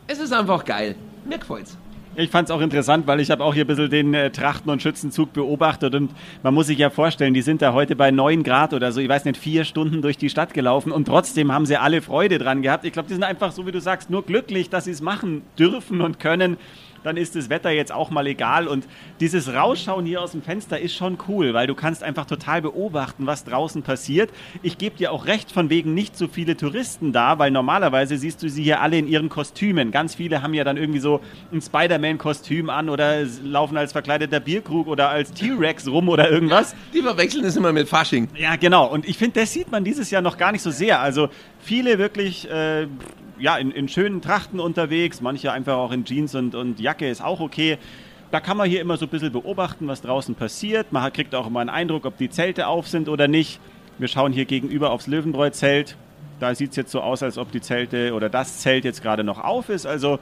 es 0.07 0.19
ist 0.19 0.33
einfach 0.33 0.65
geil. 0.65 0.95
Mir 1.25 1.37
gefällt's. 1.37 1.77
Ich 2.19 2.31
fand 2.31 2.49
es 2.49 2.55
auch 2.55 2.61
interessant, 2.61 3.05
weil 3.05 3.19
ich 3.19 3.29
habe 3.29 3.43
auch 3.43 3.53
hier 3.53 3.63
ein 3.63 3.67
bisschen 3.67 3.91
den 3.91 4.13
äh, 4.15 4.31
Trachten- 4.31 4.71
und 4.71 4.81
Schützenzug 4.81 5.33
beobachtet 5.33 5.93
und 5.93 6.09
man 6.41 6.51
muss 6.51 6.65
sich 6.65 6.79
ja 6.79 6.89
vorstellen, 6.89 7.35
die 7.35 7.43
sind 7.43 7.61
da 7.61 7.73
heute 7.73 7.95
bei 7.95 8.09
9 8.09 8.41
Grad 8.41 8.73
oder 8.73 8.91
so, 8.91 8.99
ich 8.99 9.07
weiß 9.07 9.25
nicht, 9.25 9.37
vier 9.37 9.65
Stunden 9.65 10.01
durch 10.01 10.17
die 10.17 10.31
Stadt 10.31 10.55
gelaufen 10.55 10.91
und 10.91 11.05
trotzdem 11.05 11.51
haben 11.51 11.67
sie 11.67 11.77
alle 11.77 12.01
Freude 12.01 12.39
dran 12.39 12.63
gehabt. 12.63 12.85
Ich 12.85 12.93
glaube, 12.93 13.07
die 13.07 13.13
sind 13.13 13.23
einfach, 13.23 13.51
so 13.51 13.67
wie 13.67 13.71
du 13.71 13.79
sagst, 13.79 14.09
nur 14.09 14.23
glücklich, 14.23 14.71
dass 14.71 14.85
sie 14.85 14.91
es 14.91 15.01
machen 15.01 15.43
dürfen 15.59 16.01
und 16.01 16.19
können 16.19 16.57
dann 17.07 17.17
ist 17.17 17.35
das 17.35 17.49
Wetter 17.49 17.71
jetzt 17.71 17.91
auch 17.91 18.11
mal 18.11 18.27
egal. 18.27 18.67
Und 18.67 18.85
dieses 19.19 19.53
Rausschauen 19.53 20.05
hier 20.05 20.21
aus 20.21 20.31
dem 20.31 20.41
Fenster 20.41 20.79
ist 20.79 20.93
schon 20.93 21.17
cool, 21.27 21.53
weil 21.53 21.65
du 21.65 21.73
kannst 21.73 22.03
einfach 22.03 22.25
total 22.25 22.61
beobachten, 22.61 23.25
was 23.25 23.45
draußen 23.45 23.81
passiert. 23.81 24.29
Ich 24.61 24.77
gebe 24.77 24.97
dir 24.97 25.11
auch 25.11 25.25
recht, 25.25 25.51
von 25.51 25.69
wegen 25.69 25.93
nicht 25.93 26.17
so 26.17 26.27
viele 26.27 26.57
Touristen 26.57 27.13
da, 27.13 27.39
weil 27.39 27.49
normalerweise 27.49 28.17
siehst 28.17 28.43
du 28.43 28.49
sie 28.49 28.63
hier 28.63 28.81
alle 28.81 28.97
in 28.97 29.07
ihren 29.07 29.29
Kostümen. 29.29 29.91
Ganz 29.91 30.15
viele 30.15 30.41
haben 30.41 30.53
ja 30.53 30.63
dann 30.63 30.77
irgendwie 30.77 30.99
so 30.99 31.21
ein 31.51 31.61
Spider-Man-Kostüm 31.61 32.69
an 32.69 32.89
oder 32.89 33.23
laufen 33.43 33.77
als 33.77 33.93
verkleideter 33.93 34.39
Bierkrug 34.39 34.87
oder 34.87 35.09
als 35.09 35.31
T-Rex 35.31 35.87
rum 35.87 36.09
oder 36.09 36.29
irgendwas. 36.29 36.75
Die 36.93 37.01
verwechseln 37.01 37.45
es 37.45 37.55
immer 37.55 37.71
mit 37.71 37.87
Fasching. 37.87 38.27
Ja, 38.35 38.57
genau. 38.57 38.87
Und 38.87 39.07
ich 39.07 39.17
finde, 39.17 39.39
das 39.39 39.53
sieht 39.53 39.71
man 39.71 39.83
dieses 39.83 40.11
Jahr 40.11 40.21
noch 40.21 40.37
gar 40.37 40.51
nicht 40.51 40.61
so 40.61 40.71
sehr. 40.71 40.99
Also 40.99 41.29
viele 41.59 41.97
wirklich 41.97 42.49
äh, 42.49 42.87
ja, 43.39 43.57
in, 43.57 43.71
in 43.71 43.87
schönen 43.87 44.21
Trachten 44.21 44.59
unterwegs, 44.59 45.21
manche 45.21 45.51
einfach 45.51 45.75
auch 45.75 45.91
in 45.91 46.05
Jeans 46.05 46.35
und, 46.35 46.55
und 46.55 46.79
Jacke 46.79 47.09
ist 47.09 47.23
auch 47.23 47.39
okay. 47.39 47.77
Da 48.31 48.39
kann 48.39 48.57
man 48.57 48.69
hier 48.69 48.81
immer 48.81 48.97
so 48.97 49.05
ein 49.05 49.09
bisschen 49.09 49.31
beobachten, 49.31 49.87
was 49.87 50.01
draußen 50.01 50.35
passiert. 50.35 50.91
Man 50.91 51.11
kriegt 51.13 51.33
auch 51.33 51.47
immer 51.47 51.61
einen 51.61 51.69
Eindruck, 51.69 52.05
ob 52.05 52.17
die 52.17 52.29
Zelte 52.29 52.67
auf 52.67 52.87
sind 52.87 53.07
oder 53.07 53.27
nicht. 53.27 53.59
Wir 53.99 54.07
schauen 54.09 54.33
hier 54.33 54.45
gegenüber 54.45 54.91
aufs 54.91 55.07
Löwenbräu-Zelt. 55.07 55.95
Da 56.39 56.53
sieht 56.53 56.71
es 56.71 56.75
jetzt 56.75 56.91
so 56.91 57.01
aus, 57.01 57.23
als 57.23 57.37
ob 57.37 57.51
die 57.51 57.61
Zelte 57.61 58.13
oder 58.13 58.29
das 58.29 58.59
Zelt 58.59 58.85
jetzt 58.85 59.01
gerade 59.01 59.23
noch 59.23 59.43
auf 59.43 59.69
ist. 59.69 59.85
Also 59.85 60.19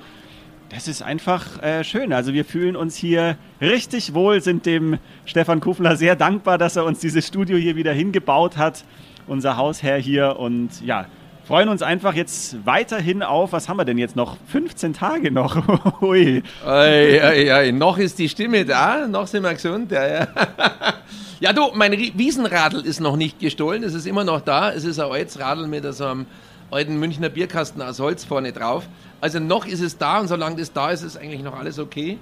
das 0.69 0.87
ist 0.87 1.01
einfach 1.01 1.61
äh, 1.61 1.83
schön. 1.83 2.13
Also 2.13 2.33
wir 2.33 2.45
fühlen 2.45 2.75
uns 2.75 2.95
hier 2.95 3.37
richtig 3.59 4.13
wohl, 4.13 4.41
sind 4.41 4.65
dem 4.65 4.97
Stefan 5.25 5.59
Kufler 5.59 5.95
sehr 5.95 6.15
dankbar, 6.15 6.57
dass 6.57 6.75
er 6.75 6.85
uns 6.85 6.99
dieses 6.99 7.27
Studio 7.27 7.57
hier 7.57 7.75
wieder 7.75 7.93
hingebaut 7.93 8.57
hat. 8.57 8.85
Unser 9.27 9.57
Hausherr 9.57 9.97
hier 9.97 10.37
und 10.39 10.81
ja, 10.85 11.07
freuen 11.45 11.69
uns 11.69 11.81
einfach 11.81 12.13
jetzt 12.13 12.65
weiterhin 12.65 13.21
auf, 13.21 13.51
was 13.51 13.69
haben 13.69 13.77
wir 13.77 13.85
denn 13.85 13.97
jetzt 13.97 14.15
noch? 14.15 14.37
15 14.47 14.93
Tage 14.93 15.31
noch. 15.31 16.01
Ui. 16.01 16.41
Ei, 16.65 17.23
ei, 17.23 17.53
ei. 17.53 17.71
Noch 17.71 17.97
ist 17.97 18.17
die 18.17 18.29
Stimme 18.29 18.65
da, 18.65 19.07
noch 19.07 19.27
sind 19.27 19.43
wir 19.43 19.53
gesund. 19.53 19.91
Ja, 19.91 20.07
ja. 20.07 20.27
ja 21.39 21.53
du, 21.53 21.71
mein 21.73 21.91
Wiesenradl 21.91 22.81
ist 22.81 22.99
noch 22.99 23.15
nicht 23.15 23.39
gestohlen, 23.39 23.83
es 23.83 23.93
ist 23.93 24.07
immer 24.07 24.23
noch 24.23 24.41
da. 24.41 24.71
Es 24.71 24.83
ist 24.83 24.99
ein 24.99 25.11
altes 25.11 25.39
Radl 25.39 25.67
mit 25.67 25.85
so 25.93 26.05
einem 26.05 26.25
alten 26.71 26.97
Münchner 26.97 27.29
Bierkasten 27.29 27.81
aus 27.81 27.99
Holz 27.99 28.25
vorne 28.25 28.51
drauf. 28.51 28.87
Also 29.21 29.39
noch 29.39 29.67
ist 29.67 29.81
es 29.81 29.97
da 29.97 30.19
und 30.19 30.27
solange 30.27 30.55
das 30.55 30.73
da 30.73 30.89
ist, 30.89 31.03
ist 31.03 31.17
eigentlich 31.17 31.43
noch 31.43 31.57
alles 31.57 31.77
okay. 31.77 32.17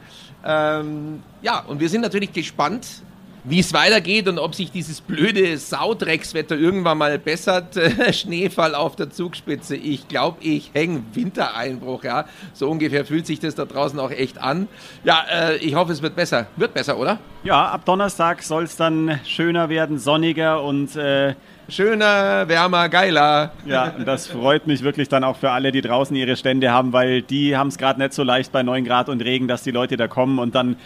Ähm, 0.46 1.24
ja, 1.42 1.60
und 1.60 1.80
wir 1.80 1.88
sind 1.88 2.02
natürlich 2.02 2.34
gespannt, 2.34 2.88
wie 3.44 3.60
es 3.60 3.74
weitergeht 3.74 4.28
und 4.28 4.40
ob 4.40 4.56
sich 4.56 4.72
dieses 4.72 5.02
blöde 5.02 5.58
Saudreckswetter 5.58 6.56
irgendwann 6.56 6.98
mal 6.98 7.20
bessert. 7.20 7.78
Schneefall 8.12 8.74
auf 8.74 8.96
der 8.96 9.10
Zugspitze. 9.10 9.76
Ich 9.76 10.08
glaube, 10.08 10.38
ich 10.42 10.72
hänge 10.74 11.04
Wintereinbruch. 11.14 12.04
Ja, 12.04 12.26
so 12.54 12.70
ungefähr 12.70 13.06
fühlt 13.06 13.26
sich 13.26 13.40
das 13.40 13.56
da 13.56 13.66
draußen 13.66 14.00
auch 14.00 14.12
echt 14.12 14.38
an. 14.38 14.68
Ja, 15.04 15.24
äh, 15.32 15.58
ich 15.58 15.76
hoffe, 15.76 15.92
es 15.92 16.02
wird 16.02 16.16
besser. 16.16 16.48
Wird 16.56 16.74
besser, 16.74 16.98
oder? 16.98 17.20
Ja, 17.44 17.66
ab 17.68 17.84
Donnerstag 17.86 18.42
soll 18.44 18.64
es 18.64 18.78
dann 18.78 19.20
schöner 19.26 19.68
werden, 19.68 20.00
sonniger 20.00 20.64
und 20.64 20.96
äh, 20.96 21.36
schöner, 21.68 22.48
wärmer, 22.48 22.88
geiler. 22.88 23.52
Ja, 23.66 23.94
und 23.98 24.06
das 24.08 24.28
freut 24.28 24.68
mich 24.68 24.84
wirklich 24.84 25.10
dann 25.10 25.26
auch 25.26 25.36
für 25.36 25.52
alle, 25.52 25.74
die 25.74 25.82
draußen 25.82 26.16
ihre 26.16 26.38
Stände 26.38 26.72
haben, 26.72 26.94
weil 26.94 27.22
die 27.22 27.58
haben 27.58 27.68
es 27.68 27.78
gerade 27.78 28.00
nicht 28.00 28.14
so 28.14 28.24
leicht 28.24 28.54
bei 28.54 28.64
9 28.64 28.86
Grad 28.86 29.10
und 29.10 29.22
Regen, 29.22 29.50
dass 29.50 29.64
die 29.64 29.72
Leute 29.72 29.98
da 29.98 30.08
kommen 30.08 30.40
und 30.40 30.56
dann 30.56 30.78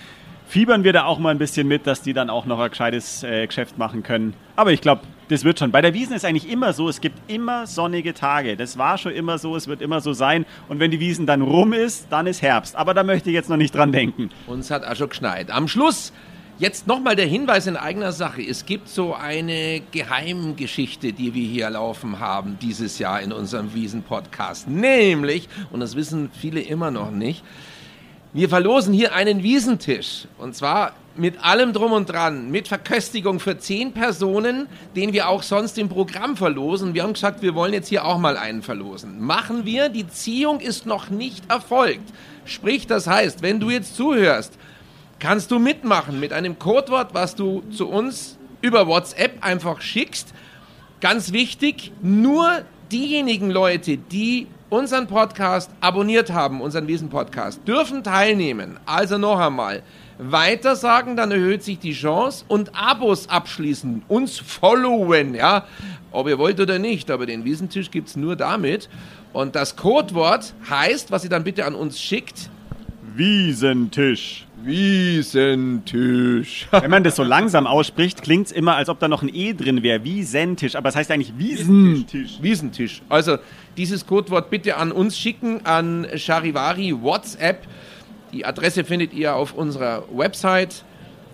fiebern 0.48 0.84
wir 0.84 0.94
da 0.94 1.06
auch 1.06 1.20
mal 1.20 1.32
ein 1.32 1.38
bisschen 1.38 1.68
mit, 1.68 1.86
dass 1.88 2.02
die 2.02 2.14
dann 2.14 2.30
auch 2.30 2.46
noch 2.46 2.60
ein 2.60 2.70
gescheites 2.70 3.24
äh, 3.24 3.46
Geschäft 3.46 3.78
machen 3.78 4.04
können. 4.04 4.34
Aber 4.56 4.72
ich 4.72 4.82
glaube, 4.82 5.02
das 5.30 5.44
wird 5.44 5.60
schon. 5.60 5.72
Bei 5.72 5.82
der 5.82 5.94
Wiesen 5.94 6.16
ist 6.16 6.26
eigentlich 6.26 6.50
immer 6.50 6.74
so, 6.74 6.88
es 6.88 7.02
gibt 7.02 7.20
immer 7.30 7.68
sonnige 7.68 8.14
Tage. 8.14 8.56
Das 8.56 8.78
war 8.78 8.98
schon 8.98 9.12
immer 9.12 9.38
so, 9.38 9.56
es 9.56 9.68
wird 9.68 9.82
immer 9.82 10.00
so 10.00 10.14
sein. 10.14 10.46
Und 10.70 10.80
wenn 10.80 10.92
die 10.92 11.00
Wiesen 11.00 11.26
dann 11.26 11.42
rum 11.42 11.74
ist, 11.74 12.08
dann 12.10 12.28
ist 12.28 12.42
Herbst. 12.42 12.76
Aber 12.76 12.94
da 12.94 13.04
möchte 13.04 13.30
ich 13.30 13.34
jetzt 13.34 13.50
noch 13.50 13.58
nicht 13.58 13.76
dran 13.76 13.92
denken. 13.92 14.30
Uns 14.48 14.72
hat 14.72 14.86
auch 14.86 14.96
schon 14.96 15.10
geschneit. 15.10 15.52
Am 15.52 15.68
Schluss 15.68 16.14
Jetzt 16.60 16.88
nochmal 16.88 17.16
der 17.16 17.28
Hinweis 17.28 17.68
in 17.68 17.78
eigener 17.78 18.12
Sache. 18.12 18.42
Es 18.42 18.66
gibt 18.66 18.90
so 18.90 19.14
eine 19.14 19.80
Geheimgeschichte, 19.92 21.14
die 21.14 21.36
wir 21.36 21.48
hier 21.48 21.70
laufen 21.70 22.20
haben 22.20 22.58
dieses 22.60 22.98
Jahr 22.98 23.22
in 23.22 23.32
unserem 23.32 23.76
Wiesen-Podcast. 23.76 24.68
Nämlich, 24.68 25.50
und 25.70 25.82
das 25.82 25.96
wissen 25.96 26.32
viele 26.34 26.60
immer 26.62 26.90
noch 26.90 27.12
nicht, 27.12 27.44
wir 28.34 28.50
verlosen 28.50 28.94
hier 28.94 29.14
einen 29.14 29.44
Wiesentisch. 29.44 30.28
Und 30.38 30.56
zwar 30.56 30.94
mit 31.16 31.44
allem 31.44 31.74
drum 31.74 31.92
und 31.92 32.10
dran, 32.10 32.52
mit 32.52 32.68
Verköstigung 32.68 33.40
für 33.40 33.58
zehn 33.58 33.92
Personen, 33.94 34.68
den 34.96 35.14
wir 35.14 35.30
auch 35.30 35.44
sonst 35.44 35.78
im 35.78 35.90
Programm 35.90 36.38
verlosen. 36.38 36.94
Wir 36.94 37.04
haben 37.04 37.14
gesagt, 37.14 37.42
wir 37.42 37.56
wollen 37.56 37.74
jetzt 37.74 37.88
hier 37.88 38.06
auch 38.06 38.20
mal 38.20 38.38
einen 38.38 38.62
verlosen. 38.62 39.20
Machen 39.20 39.66
wir, 39.66 39.90
die 39.90 40.08
Ziehung 40.08 40.60
ist 40.60 40.86
noch 40.86 41.10
nicht 41.10 41.50
erfolgt. 41.50 42.14
Sprich, 42.46 42.88
das 42.88 43.08
heißt, 43.08 43.42
wenn 43.42 43.60
du 43.60 43.70
jetzt 43.70 43.96
zuhörst, 43.96 44.58
kannst 45.20 45.52
du 45.52 45.60
mitmachen 45.60 46.20
mit 46.20 46.34
einem 46.34 46.60
Codewort, 46.60 47.14
was 47.14 47.36
du 47.36 47.64
zu 47.72 47.88
uns 47.88 48.38
über 48.62 48.88
WhatsApp 48.88 49.44
einfach 49.44 49.82
schickst. 49.82 50.34
Ganz 51.02 51.32
wichtig, 51.32 51.92
nur 52.02 52.64
diejenigen 52.92 53.50
Leute, 53.50 53.98
die 53.98 54.48
unseren 54.70 55.08
Podcast 55.08 55.72
abonniert 55.82 56.32
haben, 56.32 56.62
unseren 56.62 56.88
Wiesen-Podcast, 56.88 57.62
dürfen 57.68 58.04
teilnehmen. 58.04 58.80
Also 58.86 59.18
noch 59.18 59.40
einmal, 59.40 59.84
weiter 60.18 60.76
sagen, 60.76 61.16
dann 61.16 61.32
erhöht 61.32 61.64
sich 61.64 61.80
die 61.80 61.94
Chance 61.94 62.46
und 62.48 62.76
Abos 62.76 63.30
abschließen, 63.30 64.04
uns 64.08 64.40
followen, 64.40 65.36
ja, 65.36 65.66
ob 66.12 66.28
ihr 66.28 66.38
wollt 66.38 66.60
oder 66.60 66.80
nicht, 66.80 67.12
aber 67.12 67.26
den 67.26 67.46
Wiesentisch 67.46 67.92
gibt 67.92 68.10
es 68.10 68.16
nur 68.16 68.36
damit. 68.36 68.90
Und 69.34 69.56
das 69.56 69.76
Codewort 69.76 70.54
heißt, 70.70 71.12
was 71.12 71.24
ihr 71.24 71.30
dann 71.30 71.44
bitte 71.44 71.66
an 71.66 71.76
uns 71.76 72.02
schickt, 72.02 72.50
Wiesentisch. 73.16 74.47
Wiesentisch. 74.64 76.68
Wenn 76.72 76.90
man 76.90 77.04
das 77.04 77.16
so 77.16 77.24
langsam 77.24 77.68
ausspricht, 77.68 78.22
klingt 78.22 78.48
es 78.48 78.52
immer, 78.52 78.76
als 78.76 78.90
ob 78.90 79.00
da 79.00 79.08
noch 79.08 79.22
ein 79.22 79.34
E 79.34 79.54
drin 79.54 79.84
wäre. 79.84 80.04
Wiesentisch. 80.04 80.76
Aber 80.76 80.90
es 80.90 80.96
heißt 80.96 81.12
eigentlich 81.12 81.38
Wiesentisch. 81.38 82.42
Wiesentisch. 82.42 83.02
Also 83.08 83.38
dieses 83.78 84.06
Codewort 84.06 84.50
bitte 84.50 84.78
an 84.78 84.92
uns 84.92 85.18
schicken, 85.18 85.66
an 85.66 86.08
Charivari 86.16 87.02
WhatsApp. 87.02 87.66
Die 88.34 88.46
Adresse 88.46 88.84
findet 88.84 89.14
ihr 89.14 89.36
auf 89.36 89.54
unserer 89.54 90.04
Website. 90.12 90.84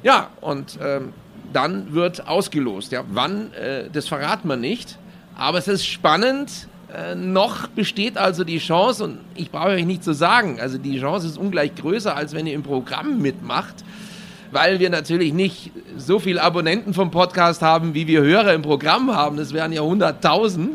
Ja, 0.03 0.29
und 0.41 0.77
ähm, 0.81 1.13
dann 1.53 1.93
wird 1.93 2.27
ausgelost. 2.27 2.91
Ja, 2.91 3.03
wann, 3.09 3.53
äh, 3.53 3.89
das 3.91 4.07
verraten 4.07 4.47
wir 4.47 4.57
nicht. 4.57 4.99
Aber 5.35 5.57
es 5.57 5.67
ist 5.67 5.87
spannend. 5.87 6.67
Äh, 6.93 7.15
noch 7.15 7.67
besteht 7.67 8.17
also 8.17 8.43
die 8.43 8.59
Chance, 8.59 9.05
und 9.05 9.17
ich 9.33 9.49
brauche 9.49 9.69
euch 9.69 9.85
nicht 9.85 10.03
zu 10.03 10.13
sagen, 10.13 10.59
also 10.59 10.77
die 10.77 10.99
Chance 10.99 11.25
ist 11.25 11.37
ungleich 11.37 11.73
größer, 11.73 12.15
als 12.15 12.33
wenn 12.33 12.45
ihr 12.45 12.53
im 12.53 12.61
Programm 12.61 13.19
mitmacht, 13.19 13.83
weil 14.51 14.79
wir 14.79 14.91
natürlich 14.91 15.33
nicht 15.33 15.71
so 15.97 16.19
viele 16.19 16.43
Abonnenten 16.43 16.93
vom 16.93 17.09
Podcast 17.09 17.63
haben, 17.63 17.95
wie 17.95 18.05
wir 18.05 18.21
Hörer 18.21 18.53
im 18.53 18.61
Programm 18.61 19.15
haben. 19.15 19.37
Das 19.37 19.53
wären 19.53 19.73
ja 19.73 19.81
100.000. 19.81 20.69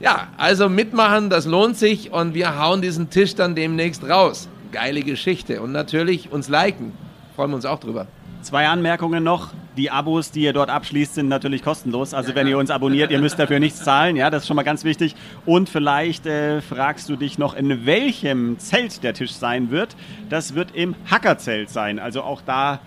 Ja, 0.00 0.28
also 0.38 0.70
mitmachen, 0.70 1.28
das 1.28 1.44
lohnt 1.44 1.76
sich 1.76 2.10
und 2.10 2.32
wir 2.32 2.58
hauen 2.58 2.80
diesen 2.80 3.10
Tisch 3.10 3.34
dann 3.34 3.54
demnächst 3.54 4.08
raus. 4.08 4.48
Geile 4.72 5.02
Geschichte. 5.02 5.60
Und 5.60 5.72
natürlich 5.72 6.32
uns 6.32 6.48
liken. 6.48 6.92
Freuen 7.36 7.50
wir 7.50 7.56
uns 7.56 7.66
auch 7.66 7.80
drüber. 7.80 8.06
Zwei 8.42 8.68
Anmerkungen 8.68 9.22
noch. 9.22 9.48
Die 9.76 9.90
Abos, 9.90 10.30
die 10.30 10.42
ihr 10.42 10.52
dort 10.52 10.68
abschließt, 10.68 11.14
sind 11.14 11.28
natürlich 11.28 11.62
kostenlos. 11.62 12.12
Also 12.12 12.34
wenn 12.34 12.46
ihr 12.46 12.58
uns 12.58 12.70
abonniert, 12.70 13.10
ihr 13.10 13.20
müsst 13.20 13.38
dafür 13.38 13.60
nichts 13.60 13.84
zahlen. 13.84 14.16
Ja, 14.16 14.30
das 14.30 14.42
ist 14.42 14.48
schon 14.48 14.56
mal 14.56 14.62
ganz 14.62 14.82
wichtig. 14.84 15.14
Und 15.46 15.68
vielleicht 15.68 16.26
äh, 16.26 16.60
fragst 16.60 17.08
du 17.08 17.16
dich 17.16 17.38
noch, 17.38 17.54
in 17.54 17.86
welchem 17.86 18.58
Zelt 18.58 19.02
der 19.02 19.14
Tisch 19.14 19.32
sein 19.32 19.70
wird. 19.70 19.94
Das 20.28 20.54
wird 20.54 20.74
im 20.74 20.96
Hackerzelt 21.10 21.70
sein. 21.70 21.98
Also 21.98 22.22
auch 22.22 22.42
da 22.42 22.80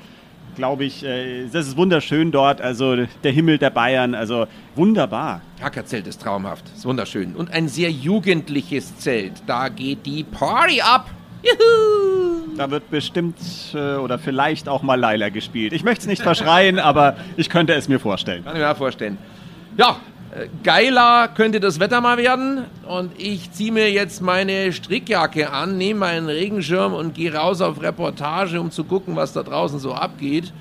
glaube 0.55 0.85
ich, 0.85 1.03
äh, 1.03 1.47
das 1.51 1.67
ist 1.67 1.77
wunderschön 1.77 2.31
dort. 2.31 2.61
Also 2.61 3.05
der 3.23 3.31
Himmel 3.31 3.57
der 3.57 3.69
Bayern, 3.69 4.15
also 4.15 4.47
wunderbar. 4.75 5.41
Hackerzelt 5.61 6.07
ist 6.07 6.21
traumhaft, 6.21 6.65
ist 6.75 6.85
wunderschön. 6.85 7.35
Und 7.35 7.51
ein 7.51 7.67
sehr 7.67 7.91
jugendliches 7.91 8.97
Zelt. 8.97 9.43
Da 9.45 9.69
geht 9.69 10.05
die 10.05 10.23
Party 10.23 10.81
ab. 10.81 11.09
Juhu! 11.43 12.22
Da 12.57 12.69
wird 12.69 12.89
bestimmt 12.91 13.37
äh, 13.73 13.95
oder 13.95 14.19
vielleicht 14.19 14.69
auch 14.69 14.83
mal 14.83 14.99
Laila 14.99 15.29
gespielt. 15.29 15.73
Ich 15.73 15.83
möchte 15.83 16.01
es 16.01 16.07
nicht 16.07 16.21
verschreien, 16.21 16.79
aber 16.91 17.15
ich 17.37 17.49
könnte 17.49 17.73
es 17.73 17.87
mir 17.87 17.99
vorstellen. 17.99 18.43
Kann 18.43 18.55
ich 18.55 18.61
mir 18.61 18.75
vorstellen. 18.75 19.17
Ja, 19.77 19.97
äh, 20.35 20.47
geiler 20.63 21.27
könnte 21.29 21.59
das 21.59 21.79
Wetter 21.79 22.01
mal 22.01 22.17
werden. 22.17 22.65
Und 22.87 23.11
ich 23.19 23.51
ziehe 23.51 23.71
mir 23.71 23.91
jetzt 23.91 24.21
meine 24.21 24.71
Strickjacke 24.71 25.51
an, 25.51 25.77
nehme 25.77 26.01
meinen 26.01 26.27
Regenschirm 26.27 26.93
und 26.93 27.13
gehe 27.15 27.33
raus 27.33 27.61
auf 27.61 27.81
Reportage, 27.81 28.59
um 28.59 28.71
zu 28.71 28.83
gucken, 28.83 29.15
was 29.15 29.33
da 29.33 29.43
draußen 29.43 29.79
so 29.79 29.93
abgeht. 29.93 30.53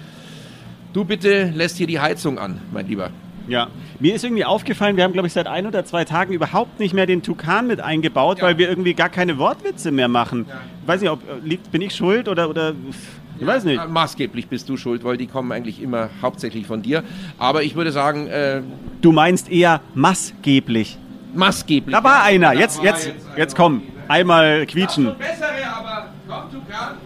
Du 0.92 1.04
bitte 1.04 1.52
lässt 1.54 1.78
hier 1.78 1.86
die 1.86 2.00
Heizung 2.00 2.38
an, 2.38 2.60
mein 2.70 2.86
Lieber. 2.86 3.10
Ja, 3.48 3.68
mir 3.98 4.14
ist 4.14 4.24
irgendwie 4.24 4.44
aufgefallen, 4.44 4.96
wir 4.96 5.04
haben, 5.04 5.12
glaube 5.12 5.26
ich, 5.26 5.32
seit 5.32 5.46
ein 5.46 5.66
oder 5.66 5.84
zwei 5.84 6.04
Tagen 6.04 6.32
überhaupt 6.32 6.78
nicht 6.78 6.94
mehr 6.94 7.06
den 7.06 7.22
Tukan 7.22 7.66
mit 7.66 7.80
eingebaut, 7.80 8.38
ja. 8.38 8.44
weil 8.44 8.58
wir 8.58 8.68
irgendwie 8.68 8.94
gar 8.94 9.08
keine 9.08 9.38
Wortwitze 9.38 9.90
mehr 9.90 10.08
machen. 10.08 10.46
Ja. 10.48 10.60
Ich 10.82 10.88
weiß 10.88 11.00
nicht, 11.00 11.10
ob, 11.10 11.20
liegt, 11.44 11.70
bin 11.72 11.82
ich 11.82 11.94
schuld 11.94 12.28
oder, 12.28 12.48
oder 12.48 12.74
ich 13.38 13.46
weiß 13.46 13.64
nicht. 13.64 13.88
Maßgeblich 13.88 14.46
bist 14.46 14.68
du 14.68 14.76
schuld, 14.76 15.02
weil 15.04 15.16
die 15.16 15.26
kommen 15.26 15.50
eigentlich 15.50 15.82
immer 15.82 16.10
hauptsächlich 16.20 16.66
von 16.66 16.82
dir. 16.82 17.02
Aber 17.38 17.64
ich 17.64 17.74
würde 17.74 17.90
sagen. 17.90 18.28
Äh, 18.28 18.62
du 19.00 19.10
meinst 19.10 19.50
eher 19.50 19.80
maßgeblich. 19.94 20.98
Maßgeblich. 21.34 21.94
Da 21.94 22.04
war 22.04 22.22
einer. 22.22 22.52
Jetzt, 22.52 22.82
jetzt, 22.82 23.10
jetzt 23.36 23.56
komm. 23.56 23.82
Einmal 24.06 24.66
quietschen. 24.66 25.06
Das 25.06 25.16
bessere, 25.18 25.66
aber 25.76 26.10
komm, 26.28 26.50
Tukan. 26.52 26.96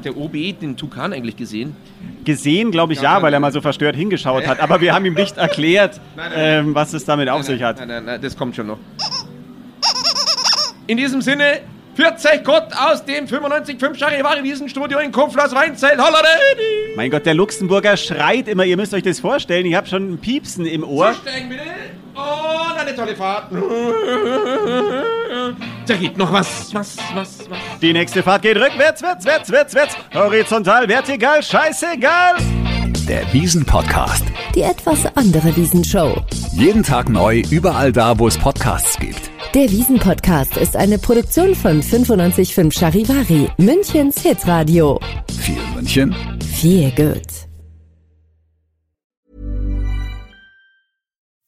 Hat 0.00 0.06
der 0.06 0.16
OB 0.16 0.32
den 0.58 0.78
Tukan 0.78 1.12
eigentlich 1.12 1.36
gesehen? 1.36 1.76
Gesehen, 2.24 2.70
glaube 2.70 2.94
ich, 2.94 3.02
ja, 3.02 3.18
ja 3.18 3.22
weil 3.22 3.34
er 3.34 3.40
mal 3.40 3.52
so 3.52 3.60
verstört 3.60 3.94
hingeschaut 3.94 4.46
hat. 4.46 4.58
Aber 4.62 4.80
wir 4.80 4.94
haben 4.94 5.04
ihm 5.04 5.12
nicht 5.12 5.36
erklärt, 5.36 6.00
nein, 6.16 6.30
nein, 6.34 6.66
ähm, 6.66 6.74
was 6.74 6.94
es 6.94 7.04
damit 7.04 7.28
auf 7.28 7.42
sich 7.42 7.62
hat. 7.62 7.80
Nein, 7.80 7.88
nein, 7.88 8.04
nein, 8.06 8.22
das 8.22 8.34
kommt 8.34 8.56
schon 8.56 8.68
noch. 8.68 8.78
In 10.86 10.96
diesem 10.96 11.20
Sinne, 11.20 11.60
40 11.96 12.42
Gott 12.44 12.68
aus 12.72 13.04
dem 13.04 13.26
95.5 13.26 13.94
Charivari 13.98 14.42
Wiesenstudio 14.42 15.00
in 15.00 15.12
Kuflers 15.12 15.54
Weinzelt. 15.54 15.98
Holleredi! 15.98 16.96
Mein 16.96 17.10
Gott, 17.10 17.26
der 17.26 17.34
Luxemburger 17.34 17.98
schreit 17.98 18.48
immer. 18.48 18.64
Ihr 18.64 18.78
müsst 18.78 18.94
euch 18.94 19.02
das 19.02 19.20
vorstellen. 19.20 19.66
Ich 19.66 19.74
habe 19.74 19.86
schon 19.86 20.14
ein 20.14 20.18
Piepsen 20.18 20.64
im 20.64 20.82
Ohr. 20.82 21.12
Zusteigen 21.12 21.50
bitte. 21.50 21.62
Und 22.14 22.78
eine 22.78 22.96
tolle 22.96 23.14
Fahrt. 23.14 23.52
Da 25.90 25.96
geht 25.96 26.16
noch 26.16 26.32
was, 26.32 26.72
was, 26.72 26.96
was, 27.14 27.50
was. 27.50 27.58
Die 27.82 27.92
nächste 27.92 28.22
Fahrt 28.22 28.42
geht 28.42 28.56
rückwärts, 28.56 29.02
wärts, 29.02 29.24
wärts, 29.24 29.50
wärts, 29.50 29.74
wärts. 29.74 29.96
Horizontal, 30.14 30.88
vertikal, 30.88 31.42
scheißegal. 31.42 32.36
Der 33.08 33.32
Wiesen-Podcast. 33.32 34.22
Die 34.54 34.62
etwas 34.62 35.04
andere 35.16 35.56
Wiesenshow. 35.56 36.14
Jeden 36.52 36.84
Tag 36.84 37.08
neu, 37.08 37.42
überall 37.50 37.90
da, 37.90 38.16
wo 38.16 38.28
es 38.28 38.38
Podcasts 38.38 39.00
gibt. 39.00 39.32
Der 39.52 39.68
Wiesen-Podcast 39.68 40.58
ist 40.58 40.76
eine 40.76 40.96
Produktion 40.96 41.56
von 41.56 41.80
955 41.80 42.72
Charivari, 42.72 43.48
Münchens 43.56 44.22
Hitradio. 44.22 45.00
Viel 45.40 45.60
München. 45.74 46.14
Viel 46.54 46.92
gut. 46.92 47.48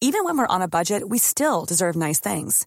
Even 0.00 0.24
when 0.24 0.37
we're 0.37 0.52
on 0.52 0.62
a 0.62 0.66
budget, 0.66 1.09
we 1.09 1.20
still 1.20 1.64
deserve 1.64 1.96
nice 1.96 2.20
things. 2.20 2.66